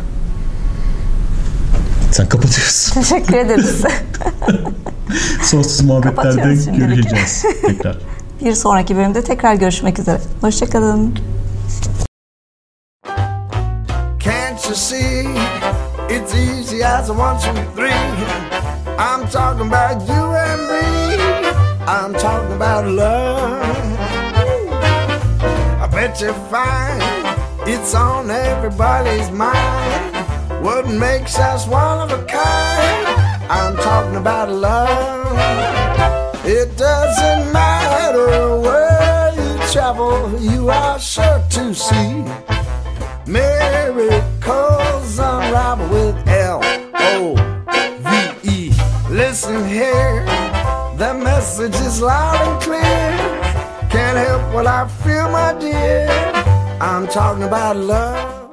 [2.12, 2.94] Sen kapatıyorsun.
[3.02, 3.82] Teşekkür ederiz.
[5.44, 7.46] Sonsuz muhabbetlerde görüşeceğiz.
[7.68, 7.98] Tekrar.
[8.46, 10.22] bir sonraki bölümde tekrar görüşmek üzere.
[10.42, 11.16] Hoşçakalın.
[14.20, 15.26] Can't you see?
[16.10, 17.92] It's easy as a one, two, three.
[18.98, 21.18] I'm talking about you and me.
[21.88, 23.85] I'm talking about love.
[26.06, 27.02] Bet you find
[27.68, 30.64] it's on everybody's mind.
[30.64, 33.08] What makes us one of a kind?
[33.50, 35.36] I'm talking about love.
[36.46, 42.24] It doesn't matter where you travel, you are sure to see.
[43.26, 46.62] Miracles unravel with L
[46.94, 47.36] O
[48.06, 48.08] V
[48.52, 48.72] E.
[49.10, 50.24] Listen here,
[50.98, 53.35] the message is loud and clear.
[53.96, 56.10] Can't help what I feel, my dear.
[56.82, 58.45] I'm talking about love.